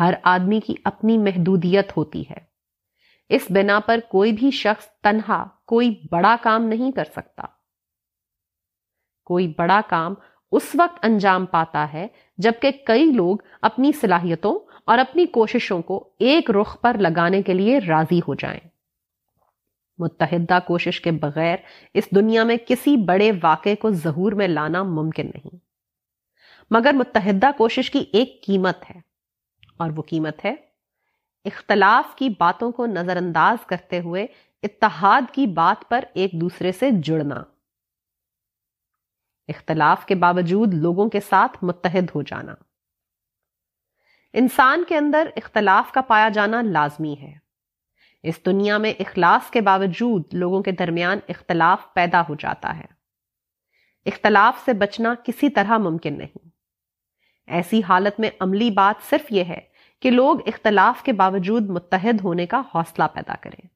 ہر 0.00 0.14
آدمی 0.22 0.60
کی 0.60 0.74
اپنی 0.84 1.18
محدودیت 1.18 1.96
ہوتی 1.96 2.22
ہے۔ 2.22 2.38
اس 3.28 3.46
بنا 3.50 3.80
پر 3.80 3.98
کوئی 4.10 4.32
بھی 4.32 4.50
شخص 4.50 4.84
تنہا، 5.02 5.46
کوئی 5.66 6.00
بڑا 6.10 6.36
کام 6.42 6.62
نہیں 6.62 6.92
کر 6.92 7.04
سکتا۔ 7.04 7.57
کوئی 9.28 9.54
بڑا 9.58 9.80
کام 9.88 10.14
اس 10.52 10.70
وقت 10.78 10.98
انجام 11.02 11.46
پاتا 11.46 11.92
ہے 11.92 12.06
جبکہ 12.38 12.70
کئی 12.70 13.04
لوگ 13.04 13.36
اپنی 13.62 13.92
صلاحیتوں 13.92 14.58
اور 14.84 14.98
اپنی 14.98 15.26
کوششوں 15.26 15.82
کو 15.82 16.10
ایک 16.18 16.50
رخ 16.50 16.80
پر 16.80 16.96
لگانے 16.98 17.42
کے 17.42 17.54
لیے 17.54 17.78
راضی 17.78 18.20
ہو 18.28 18.34
جائیں۔ 18.34 18.60
متحدہ 19.98 20.58
کوشش 20.66 21.00
کے 21.00 21.10
بغیر 21.10 21.56
اس 21.94 22.04
دنیا 22.14 22.44
میں 22.44 22.56
کسی 22.66 22.96
بڑے 22.96 23.32
واقعے 23.42 23.74
کو 23.76 23.90
ظہور 23.90 24.32
میں 24.32 24.48
لانا 24.48 24.82
ممکن 24.82 25.26
نہیں۔ 25.26 25.56
مگر 26.70 26.92
متحدہ 26.92 27.50
کوشش 27.58 27.90
کی 27.90 28.04
ایک 28.12 28.44
قیمت 28.46 28.90
ہے 28.90 29.00
اور 29.76 29.90
وہ 29.96 30.02
قیمت 30.02 30.44
ہے 30.44 30.54
اختلاف 31.44 32.14
کی 32.14 32.28
باتوں 32.28 32.72
کو 32.72 32.86
نظر 32.86 33.16
انداز 33.16 33.66
کرتے 33.66 34.00
ہوئے 34.00 34.26
اتحاد 34.62 35.22
کی 35.32 35.46
بات 35.46 35.88
پر 35.88 36.04
ایک 36.14 36.32
دوسرے 36.32 36.72
سے 36.72 36.90
جڑنا۔ 36.90 37.42
اختلاف 39.48 40.06
کے 40.06 40.14
باوجود 40.14 40.74
لوگوں 40.74 41.08
کے 41.08 41.20
ساتھ 41.20 41.64
متحد 41.64 42.10
ہو 42.14 42.22
جانا۔ 42.22 42.54
انسان 44.32 44.84
کے 44.88 44.96
اندر 44.96 45.30
اختلاف 45.36 45.92
کا 45.92 46.00
پایا 46.00 46.28
جانا 46.28 46.62
لازمی 46.62 47.16
ہے۔ 47.22 47.34
اس 48.22 48.40
دنیا 48.46 48.78
میں 48.78 48.92
اخلاص 48.98 49.50
کے 49.50 49.60
باوجود 49.60 50.24
لوگوں 50.32 50.62
کے 50.62 50.70
درمیان 50.70 51.18
اختلاف 51.28 51.94
پیدا 51.94 52.22
ہو 52.28 52.34
جاتا 52.34 52.78
ہے۔ 52.78 52.84
اختلاف 54.06 54.64
سے 54.64 54.72
بچنا 54.72 55.14
کسی 55.24 55.48
طرح 55.48 55.78
ممکن 55.78 56.18
نہیں۔ 56.18 56.48
ایسی 57.46 57.80
حالت 57.88 58.20
میں 58.20 58.30
عملی 58.40 58.70
بات 58.70 59.10
صرف 59.10 59.26
یہ 59.30 59.44
ہے 59.44 59.60
کہ 60.00 60.10
لوگ 60.10 60.36
اختلاف 60.46 61.02
کے 61.02 61.12
باوجود 61.12 61.70
متحد 61.70 62.20
ہونے 62.24 62.46
کا 62.46 62.62
حوصلہ 62.74 63.04
پیدا 63.14 63.34
کریں۔ 63.40 63.66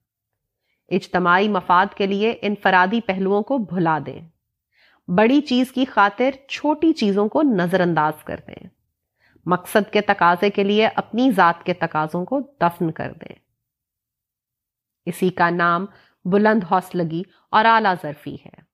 اجتماعی 0.89 1.49
مفاد 1.49 1.87
کے 1.97 2.07
لیے 2.07 2.39
انفرادی 2.43 3.01
پہلوؤں 3.01 3.43
کو 3.43 3.59
بھلا 3.59 3.99
دیں۔ 4.07 4.29
بڑی 5.09 5.41
چیز 5.41 5.73
کی 5.73 5.85
خاطر 5.85 6.31
چھوٹی 6.49 6.93
چیزوں 6.93 7.29
کو 7.29 7.43
نظر 7.43 7.81
انداز 7.81 8.25
کر 8.25 8.41
دیں۔ 8.47 8.69
مقصد 9.47 9.93
کے 9.93 10.01
تقاضے 10.01 10.51
کے 10.51 10.65
لیے 10.65 10.89
اپنی 10.97 11.31
ذات 11.31 11.65
کے 11.65 11.75
تقاضوں 11.75 12.25
کو 12.25 12.41
دفن 12.61 12.91
کر 12.91 13.13
دیں۔ 13.13 13.35
اسی 15.07 15.31
کا 15.31 15.51
نام 15.51 15.87
بلند 16.25 16.65
حوصلگی 16.71 17.23
اور 17.51 17.65
اعلی 17.65 17.89
ظرفی 18.03 18.35
ہے۔ 18.35 18.73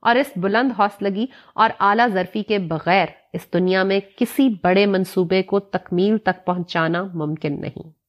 اور 0.00 0.16
اس 0.16 0.32
بلند 0.36 0.72
حوصلگی 0.78 1.26
اور 1.54 1.70
اعلی 1.80 2.02
ظرفی 2.12 2.42
کے 2.42 2.58
بغیر 2.58 3.06
اس 3.32 3.46
دنیا 3.52 3.82
میں 3.82 4.00
کسی 4.16 4.54
بڑے 4.62 4.86
منصوبے 4.86 5.42
کو 5.42 5.60
تکمیل 5.60 6.18
تک 6.18 6.46
پہنچانا 6.46 7.02
ممکن 7.02 7.60
نہیں۔ 7.60 8.00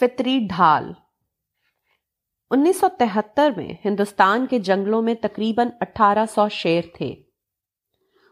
فطری 0.00 0.38
ڈھال 0.48 0.92
انیس 2.52 2.80
سو 2.80 2.86
تہتر 2.98 3.50
میں 3.56 3.72
ہندوستان 3.84 4.46
کے 4.46 4.58
جنگلوں 4.58 5.02
میں 5.02 5.14
تقریباً 5.14 5.68
اٹھارہ 5.80 6.26
سو 6.34 6.48
شیر 6.48 6.84
تھے۔ 6.94 7.14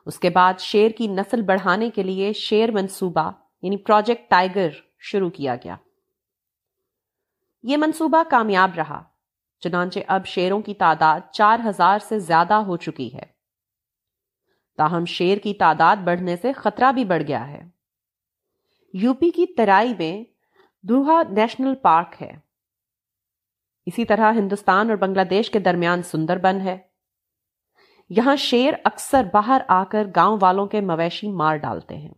اس 0.07 0.19
کے 0.19 0.31
بعد 0.31 0.55
شیر 0.59 0.91
کی 0.91 1.07
نسل 1.07 1.43
بڑھانے 1.43 1.91
کے 1.91 2.03
لیے 2.03 2.33
شیر 2.33 2.71
منصوبہ 2.71 3.31
یعنی 3.63 3.77
پروجیکٹ 3.77 4.31
ٹائیگر 4.31 4.69
شروع 4.99 5.31
کیا 5.31 5.55
گیا۔ 5.55 5.77
یہ 7.63 7.77
منصوبہ 7.77 8.23
کامیاب 8.31 8.71
رہا، 8.77 9.03
چنانچہ 9.61 10.01
اب 10.07 10.27
شیروں 10.27 10.61
کی 10.61 10.75
تعداد 10.75 11.21
چار 11.33 11.59
ہزار 11.67 11.99
سے 11.99 12.19
زیادہ 12.19 12.55
ہو 12.55 12.77
چکی 12.77 13.15
ہے۔ 13.15 13.25
تاہم 14.77 15.05
شیر 15.05 15.39
کی 15.39 15.55
تعداد 15.55 15.97
بڑھنے 15.97 16.37
سے 16.37 16.53
خطرہ 16.53 16.93
بھی 16.93 17.05
بڑھ 17.05 17.23
گیا 17.29 17.49
ہے۔ 17.49 17.63
یو 18.93 19.15
پی 19.15 19.31
کی 19.31 19.47
ترائی 19.47 19.95
میں 19.99 20.25
دوہا 20.83 21.23
نیشنل 21.31 21.75
پارک 21.75 22.23
ہے۔ 22.23 22.48
اسی 23.89 24.05
طرح 24.05 24.33
ہندوستان 24.33 24.89
اور 24.89 24.97
بنگلہ 24.97 25.23
دیش 25.23 25.51
کے 25.51 25.59
درمیان 25.59 26.03
سندر 26.03 26.39
بن 26.39 26.61
ہے۔ 26.61 26.79
یہاں 28.09 28.37
شیر 28.37 28.75
اکثر 28.85 29.23
باہر 29.33 29.61
آ 29.69 29.85
کر 29.85 30.07
گاؤں 30.17 30.39
والوں 30.41 30.67
کے 30.67 30.81
مویشی 30.81 31.31
مار 31.31 31.57
ڈالتے 31.57 31.97
ہیں۔ 31.97 32.15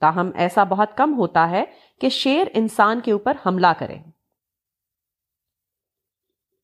تاہم 0.00 0.30
ایسا 0.34 0.64
بہت 0.64 0.96
کم 0.96 1.14
ہوتا 1.14 1.50
ہے 1.50 1.64
کہ 2.00 2.08
شیر 2.08 2.46
انسان 2.54 3.00
کے 3.00 3.12
اوپر 3.12 3.36
حملہ 3.46 3.66
کرے۔ 3.78 3.98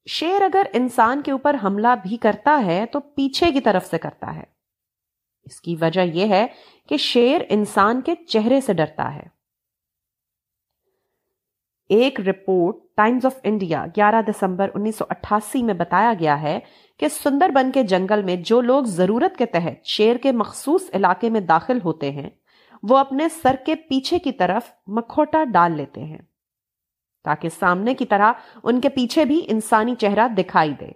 شیر 0.07 0.43
اگر 0.43 0.63
انسان 0.73 1.23
کے 1.23 1.33
اوپر 1.33 1.57
حملہ 1.65 1.89
بھی 2.03 2.17
کرتا 2.17 2.63
ہے 2.67 2.87
تو 2.87 3.01
پیچھے 3.01 3.53
کی 3.53 3.61
طرف 3.61 3.87
سے 3.87 3.99
کرتا 3.99 4.35
ہے۔ 4.35 4.45
اس 5.43 5.61
کی 5.61 5.77
وجہ 5.81 6.01
یہ 6.01 6.27
ہے 6.27 6.47
کہ 6.89 6.97
شیر 6.97 7.41
انسان 7.49 8.01
کے 8.01 8.15
چہرے 8.15 8.61
سے 8.61 8.73
ڈرتا 8.73 9.15
ہے۔ 9.15 9.43
ایک 11.89 12.21
رپورٹ 12.21 12.77
ٹائمز 12.97 13.27
آف 13.27 13.33
انڈیا 13.43 13.85
گیارہ 13.97 14.23
دسمبر 14.23 14.71
انیس 14.75 14.97
سو 14.97 15.05
اٹھاسی 15.09 15.63
میں 15.63 15.75
بتایا 15.75 16.13
گیا 16.21 16.43
ہے 16.43 16.59
کہ 17.01 17.09
سندر 17.09 17.51
بن 17.51 17.71
کے 17.73 17.83
جنگل 17.83 18.23
میں 18.23 18.37
جو 18.37 18.61
لوگ 18.61 18.85
ضرورت 18.85 19.37
کے 19.37 19.47
تحت 19.47 19.85
شیر 19.85 20.17
کے 20.17 20.33
مخصوص 20.33 20.91
علاقے 20.95 21.31
میں 21.31 21.41
داخل 21.41 21.79
ہوتے 21.85 22.11
ہیں، 22.11 22.31
وہ 22.83 22.99
اپنے 22.99 23.29
سر 23.43 23.55
کے 23.67 23.75
پیچھے 23.75 24.19
کی 24.19 24.33
طرف 24.33 24.71
مکھوٹا 24.87 25.45
ڈال 25.45 25.77
لیتے 25.77 26.05
ہیں 26.05 26.19
تاکہ 27.25 27.49
سامنے 27.49 27.95
کی 27.95 28.07
طرح 28.07 28.33
ان 28.63 28.81
کے 28.81 28.89
پیچھے 28.89 29.25
بھی 29.25 29.41
انسانی 29.49 29.95
چہرہ 29.95 30.29
دکھائی 30.29 30.75
دے۔ 30.81 30.91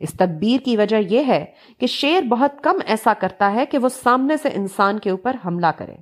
اس 0.00 0.12
تدبیر 0.12 0.64
کی 0.64 0.76
وجہ 0.76 0.96
یہ 0.96 1.24
ہے 1.26 1.44
کہ 1.78 1.86
شیر 1.86 2.22
بہت 2.22 2.60
کم 2.62 2.78
ایسا 2.86 3.12
کرتا 3.14 3.52
ہے 3.52 3.66
کہ 3.66 3.78
وہ 3.78 3.88
سامنے 3.88 4.36
سے 4.36 4.48
انسان 4.54 4.98
کے 4.98 5.10
اوپر 5.10 5.36
حملہ 5.44 5.66
کرے۔ 5.66 5.96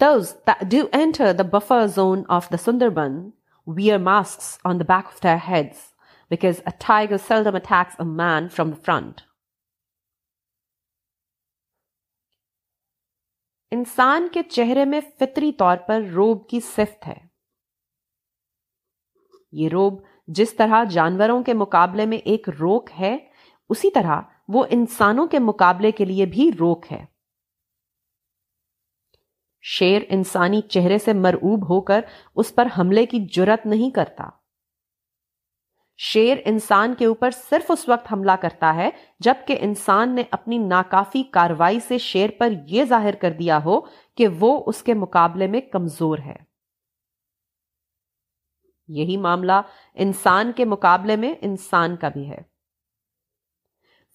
Those 0.00 0.34
that 0.44 0.68
do 0.68 0.88
enter 0.92 1.32
the 1.32 1.44
buffer 1.44 1.88
zone 1.88 2.26
of 2.28 2.48
the 2.50 2.58
Sundarban 2.58 3.32
wear 3.66 3.98
masks 3.98 4.58
on 4.64 4.78
the 4.78 4.84
back 4.84 5.06
of 5.14 5.20
their 5.20 5.38
heads 5.38 5.94
because 6.30 6.60
a 6.66 6.72
tiger 6.72 7.18
seldom 7.18 7.54
attacks 7.54 7.94
a 7.98 8.04
man 8.04 8.48
from 8.48 8.70
the 8.70 8.76
front. 8.76 9.22
انسان 13.72 14.28
کے 14.32 14.42
چہرے 14.42 14.84
میں 14.84 15.00
فطری 15.18 15.52
طور 15.52 15.76
پر 15.76 16.02
روب 16.14 16.48
کی 16.48 16.60
صفت 16.60 17.06
ہے 17.08 17.18
یہ 19.52 19.68
روب 19.72 20.00
جس 20.26 20.54
طرح 20.54 20.84
جانوروں 20.84 21.42
کے 21.42 21.54
مقابلے 21.54 22.06
میں 22.06 22.18
ایک 22.18 22.48
روک 22.60 22.90
ہے 22.98 23.16
اسی 23.68 23.90
طرح 23.90 24.20
وہ 24.48 24.64
انسانوں 24.70 25.26
کے 25.26 25.38
مقابلے 25.38 25.90
کے 25.90 26.04
لیے 26.04 26.26
بھی 26.26 26.50
روک 26.60 26.92
ہے 26.92 27.04
شیر 29.68 30.02
انسانی 30.08 30.60
چہرے 30.60 30.98
سے 30.98 31.12
مرعوب 31.12 31.68
ہو 31.68 31.80
کر 31.80 32.00
اس 32.34 32.54
پر 32.54 32.68
حملے 32.78 33.06
کی 33.06 33.26
جرت 33.32 33.66
نہیں 33.66 33.90
کرتا۔ 33.90 34.28
شیر 35.98 36.38
انسان 36.44 36.94
کے 36.94 37.06
اوپر 37.06 37.30
صرف 37.30 37.70
اس 37.70 37.88
وقت 37.88 38.12
حملہ 38.12 38.32
کرتا 38.32 38.74
ہے 38.74 38.90
جبکہ 39.20 39.56
انسان 39.60 40.14
نے 40.14 40.22
اپنی 40.30 40.58
ناکافی 40.58 41.22
کاروائی 41.22 41.80
سے 41.80 41.98
شیر 41.98 42.30
پر 42.38 42.48
یہ 42.66 42.84
ظاہر 42.84 43.14
کر 43.14 43.30
دیا 43.30 43.58
ہو 43.64 43.80
کہ 44.16 44.28
وہ 44.28 44.64
اس 44.66 44.82
کے 44.82 44.94
مقابلے 44.94 45.46
میں 45.46 45.60
کمزور 45.60 46.18
ہے۔ 46.18 46.36
یہی 48.88 49.16
معاملہ 49.16 49.60
انسان 49.94 50.52
کے 50.56 50.64
مقابلے 50.64 51.16
میں 51.16 51.34
انسان 51.40 51.96
کا 51.96 52.08
بھی 52.08 52.30
ہے۔ 52.30 52.38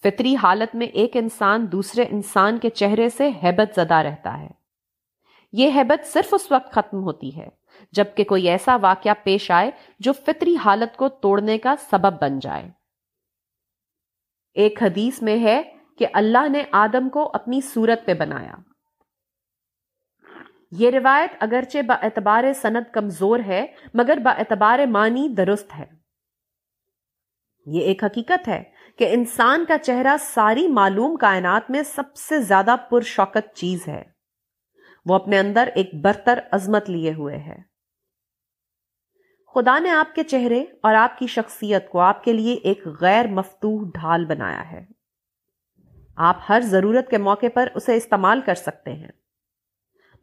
فطری 0.03 0.35
حالت 0.35 0.75
میں 0.75 0.87
ایک 0.87 1.17
انسان 1.17 1.71
دوسرے 1.71 2.05
انسان 2.09 2.59
کے 2.59 2.69
چہرے 2.69 3.09
سے 3.09 3.29
ہیبت 3.29 3.75
زدہ 3.75 3.93
رہتا 3.93 4.39
ہے۔ 4.39 4.60
یہ 5.51 5.71
ہیبت 5.71 6.07
صرف 6.07 6.27
اس 6.31 6.51
وقت 6.51 6.71
ختم 6.71 7.03
ہوتی 7.03 7.37
ہے، 7.37 7.47
جبکہ 7.91 8.23
کوئی 8.23 8.49
ایسا 8.49 8.75
واقعہ 8.75 9.11
پیش 9.23 9.51
آئے 9.51 9.71
جو 9.99 10.13
فطری 10.13 10.55
حالت 10.55 10.97
کو 10.97 11.09
توڑنے 11.09 11.57
کا 11.57 11.75
سبب 11.89 12.21
بن 12.21 12.39
جائے۔ 12.39 12.69
ایک 14.53 14.83
حدیث 14.83 15.21
میں 15.21 15.43
ہے 15.43 15.61
کہ 15.97 16.07
اللہ 16.13 16.49
نے 16.49 16.63
آدم 16.71 17.09
کو 17.09 17.31
اپنی 17.33 17.61
صورت 17.61 18.05
پہ 18.05 18.13
بنایا۔ 18.13 18.55
یہ 20.71 20.89
روایت 20.89 21.31
اگرچہ 21.39 21.81
با 21.81 21.93
اعتبار 21.93 22.53
سند 22.53 22.91
کمزور 22.93 23.39
ہے، 23.39 23.65
مگر 23.93 24.17
با 24.17 24.31
اعتبار 24.31 24.79
معنی 24.85 25.27
درست 25.37 25.79
ہے۔ 25.79 25.85
یہ 27.65 27.81
ایک 27.81 28.03
حقیقت 28.03 28.47
ہے 28.47 28.63
کہ 28.97 29.09
انسان 29.13 29.65
کا 29.65 29.77
چہرہ 29.77 30.15
ساری 30.19 30.67
معلوم 30.67 31.15
کائنات 31.15 31.71
میں 31.71 31.83
سب 31.83 32.15
سے 32.15 32.41
زیادہ 32.41 32.75
پرشوکت 32.89 33.55
چیز 33.55 33.87
ہے۔ 33.87 34.20
وہ 35.05 35.15
اپنے 35.15 35.39
اندر 35.39 35.69
ایک 35.75 35.89
برتر 36.01 36.39
عظمت 36.51 36.89
لیے 36.89 37.13
ہوئے 37.13 37.37
ہے۔ 37.37 37.71
خدا 39.55 39.79
نے 39.79 39.89
آپ 39.89 40.15
کے 40.15 40.23
چہرے 40.23 40.65
اور 40.83 40.95
آپ 40.95 41.17
کی 41.17 41.27
شخصیت 41.27 41.89
کو 41.89 41.99
آپ 41.99 42.23
کے 42.23 42.33
لیے 42.33 42.53
ایک 42.53 42.87
غیر 42.87 43.27
مفتوح 43.27 43.89
ڈھال 43.93 44.25
بنایا 44.25 44.71
ہے۔ 44.71 44.85
آپ 46.15 46.37
ہر 46.49 46.61
ضرورت 46.63 47.09
کے 47.09 47.17
موقع 47.17 47.45
پر 47.53 47.69
اسے 47.75 47.97
استعمال 47.97 48.41
کر 48.41 48.55
سکتے 48.55 48.93
ہیں۔ 48.93 49.11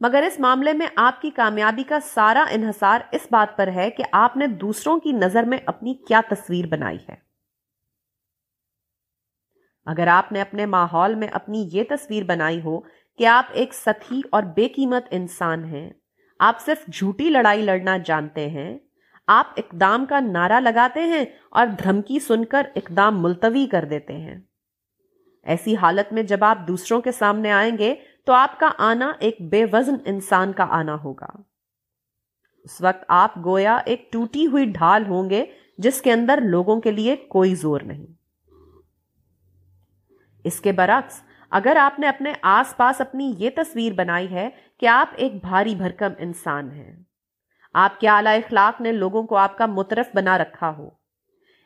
مگر 0.01 0.23
اس 0.23 0.39
معاملے 0.39 0.73
میں 0.73 0.87
آپ 0.95 1.21
کی 1.21 1.29
کامیابی 1.29 1.83
کا 1.83 1.99
سارا 1.99 2.45
انحصار 2.49 2.99
اس 3.11 3.27
بات 3.31 3.57
پر 3.57 3.67
ہے 3.67 3.89
کہ 3.89 4.03
آپ 4.11 4.37
نے 4.37 4.47
دوسروں 4.47 4.99
کی 4.99 5.11
نظر 5.11 5.43
میں 5.43 5.57
اپنی 5.65 5.93
کیا 5.93 6.21
تصویر 6.29 6.67
بنائی 6.67 6.97
ہے۔ 7.09 7.15
اگر 9.85 10.07
آپ 10.07 10.31
نے 10.31 10.41
اپنے 10.41 10.65
ماحول 10.65 11.15
میں 11.15 11.27
اپنی 11.27 11.69
یہ 11.71 11.83
تصویر 11.89 12.23
بنائی 12.23 12.61
ہو 12.61 12.79
کہ 13.19 13.25
آپ 13.25 13.45
ایک 13.51 13.73
ستی 13.73 14.21
اور 14.31 14.43
بے 14.43 14.67
قیمت 14.67 15.05
انسان 15.11 15.65
ہیں۔ 15.65 15.89
آپ 16.39 16.59
صرف 16.59 16.91
جھوٹی 16.93 17.29
لڑائی 17.29 17.61
لڑنا 17.61 17.97
جانتے 17.97 18.49
ہیں۔ 18.49 18.79
آپ 19.27 19.47
اقدام 19.57 20.05
کا 20.05 20.19
نعرہ 20.19 20.59
لگاتے 20.59 20.99
ہیں 20.99 21.25
اور 21.51 21.67
دھمکی 21.67 22.19
سن 22.19 22.45
کر 22.45 22.67
اقدام 22.75 23.21
ملتوی 23.21 23.67
کر 23.67 23.85
دیتے 23.89 24.13
ہیں۔ 24.13 24.39
ایسی 25.43 25.75
حالت 25.75 26.13
میں 26.13 26.23
جب 26.23 26.43
آپ 26.43 26.57
دوسروں 26.67 27.01
کے 27.01 27.11
سامنے 27.11 27.51
آئیں 27.51 27.77
گے 27.77 27.95
تو 28.25 28.33
آپ 28.33 28.59
کا 28.59 28.71
آنا 28.77 29.13
ایک 29.19 29.37
بے 29.41 29.65
وزن 29.73 29.95
انسان 30.05 30.53
کا 30.53 30.65
آنا 30.69 30.97
ہوگا۔ 31.03 31.41
اس 32.63 32.81
وقت 32.81 33.05
آپ 33.07 33.45
گویا 33.45 33.75
ایک 33.75 34.11
ٹوٹی 34.11 34.47
ہوئی 34.47 34.65
ڈھال 34.65 35.05
ہوں 35.05 35.29
گے 35.29 35.45
جس 35.77 36.01
کے 36.01 36.11
اندر 36.11 36.39
لوگوں 36.43 36.81
کے 36.81 36.91
لیے 36.91 37.15
کوئی 37.15 37.55
زور 37.55 37.81
نہیں۔ 37.81 38.05
اس 40.43 40.59
کے 40.59 40.71
برعکس 40.71 41.28
اگر 41.51 41.75
آپ 41.75 41.99
نے 41.99 42.07
اپنے 42.07 42.33
آس 42.41 42.77
پاس 42.77 43.01
اپنی 43.01 43.33
یہ 43.37 43.49
تصویر 43.55 43.93
بنائی 43.93 44.31
ہے 44.31 44.49
کہ 44.79 44.85
آپ 44.85 45.09
ایک 45.15 45.41
بھاری 45.41 45.75
بھرکم 45.75 46.13
انسان 46.17 46.71
ہیں۔ 46.71 47.03
آپ 47.73 47.99
کے 47.99 48.09
اعلی 48.09 48.29
اخلاق 48.29 48.81
نے 48.81 48.91
لوگوں 48.91 49.23
کو 49.23 49.35
آپ 49.35 49.57
کا 49.57 49.65
مترف 49.65 50.09
بنا 50.15 50.37
رکھا 50.37 50.69
ہو۔ 50.77 50.89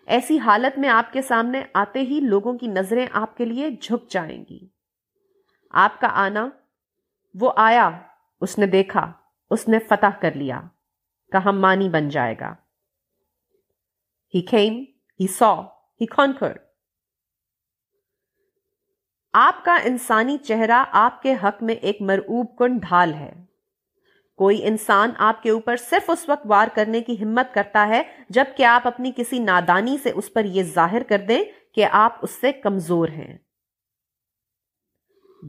ایسی 0.05 0.39
حالت 0.39 0.79
میں 0.79 0.89
آپ 0.89 1.13
کے 1.13 1.21
سامنے 1.21 1.63
آتے 1.73 1.99
ہی 1.99 2.19
لوگوں 2.23 2.57
کی 2.57 2.67
نظریں 2.67 3.07
آپ 3.11 3.37
کے 3.37 3.45
لیے 3.45 3.69
جھک 3.69 4.11
جائیں 4.11 4.45
گی۔ 4.49 4.67
آپ 5.71 6.01
کا 6.01 6.07
آنا، 6.11 6.49
وہ 7.39 7.51
آیا، 7.55 7.89
اس 8.41 8.59
نے 8.59 8.65
دیکھا، 8.65 9.11
اس 9.49 9.67
نے 9.67 9.79
فتح 9.79 10.19
کر 10.21 10.31
لیا، 10.35 10.61
کا 11.31 11.45
ہم 11.45 11.61
مانی 11.61 11.89
بن 11.89 12.09
جائے 12.09 12.35
گا۔ 12.39 12.55
ہی 14.35 14.41
کھیم 14.41 14.83
ہی 15.19 15.27
سو 15.27 15.61
ہی 16.01 16.05
کانکرڈ 16.05 16.57
آپ 19.35 19.65
کا 19.65 19.77
انسانی 19.83 20.37
چہرہ 20.37 20.83
آپ 20.91 21.21
کے 21.21 21.35
حق 21.43 21.63
میں 21.63 21.75
ایک 21.75 21.97
مرعوب 21.99 22.57
کن 22.57 22.77
ڈھال 22.77 23.13
ہے۔ 23.13 23.33
کوئی 24.35 24.67
انسان 24.67 25.09
آپ 25.17 25.43
کے 25.43 25.49
اوپر 25.49 25.77
صرف 25.77 26.09
اس 26.09 26.29
وقت 26.29 26.41
وار 26.45 26.67
کرنے 26.73 27.01
کی 27.01 27.23
ہمت 27.23 27.53
کرتا 27.53 27.87
ہے 27.87 28.03
جبکہ 28.29 28.63
آپ 28.63 28.87
اپنی 28.87 29.11
کسی 29.15 29.39
نادانی 29.39 29.97
سے 30.03 30.11
اس 30.15 30.33
پر 30.33 30.45
یہ 30.45 30.63
ظاہر 30.63 31.03
کر 31.03 31.17
دیں 31.27 31.43
کہ 31.75 31.85
آپ 31.91 32.19
اس 32.21 32.31
سے 32.31 32.51
کمزور 32.51 33.07
ہیں۔ 33.07 33.37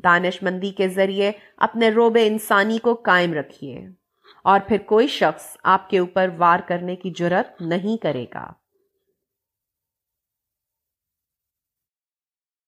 دانش 0.05 0.43
مندی 0.43 0.71
کے 0.71 0.89
ذریعے 0.89 1.33
اپنے 1.57 1.89
روب 1.89 2.19
انسانی 2.23 2.79
کو 2.79 2.95
قائم 2.95 3.33
رکھیے 3.33 3.87
اور 4.45 4.61
پھر 4.69 4.79
کوئی 4.79 5.07
شخص 5.07 5.57
آپ 5.63 5.91
کے 5.91 5.99
اوپر 5.99 6.29
وار 6.39 6.59
کرنے 6.59 6.97
کی 6.97 7.11
جرت 7.11 7.63
نہیں 7.63 8.03
کرے 8.03 8.27
گا۔ 8.35 8.53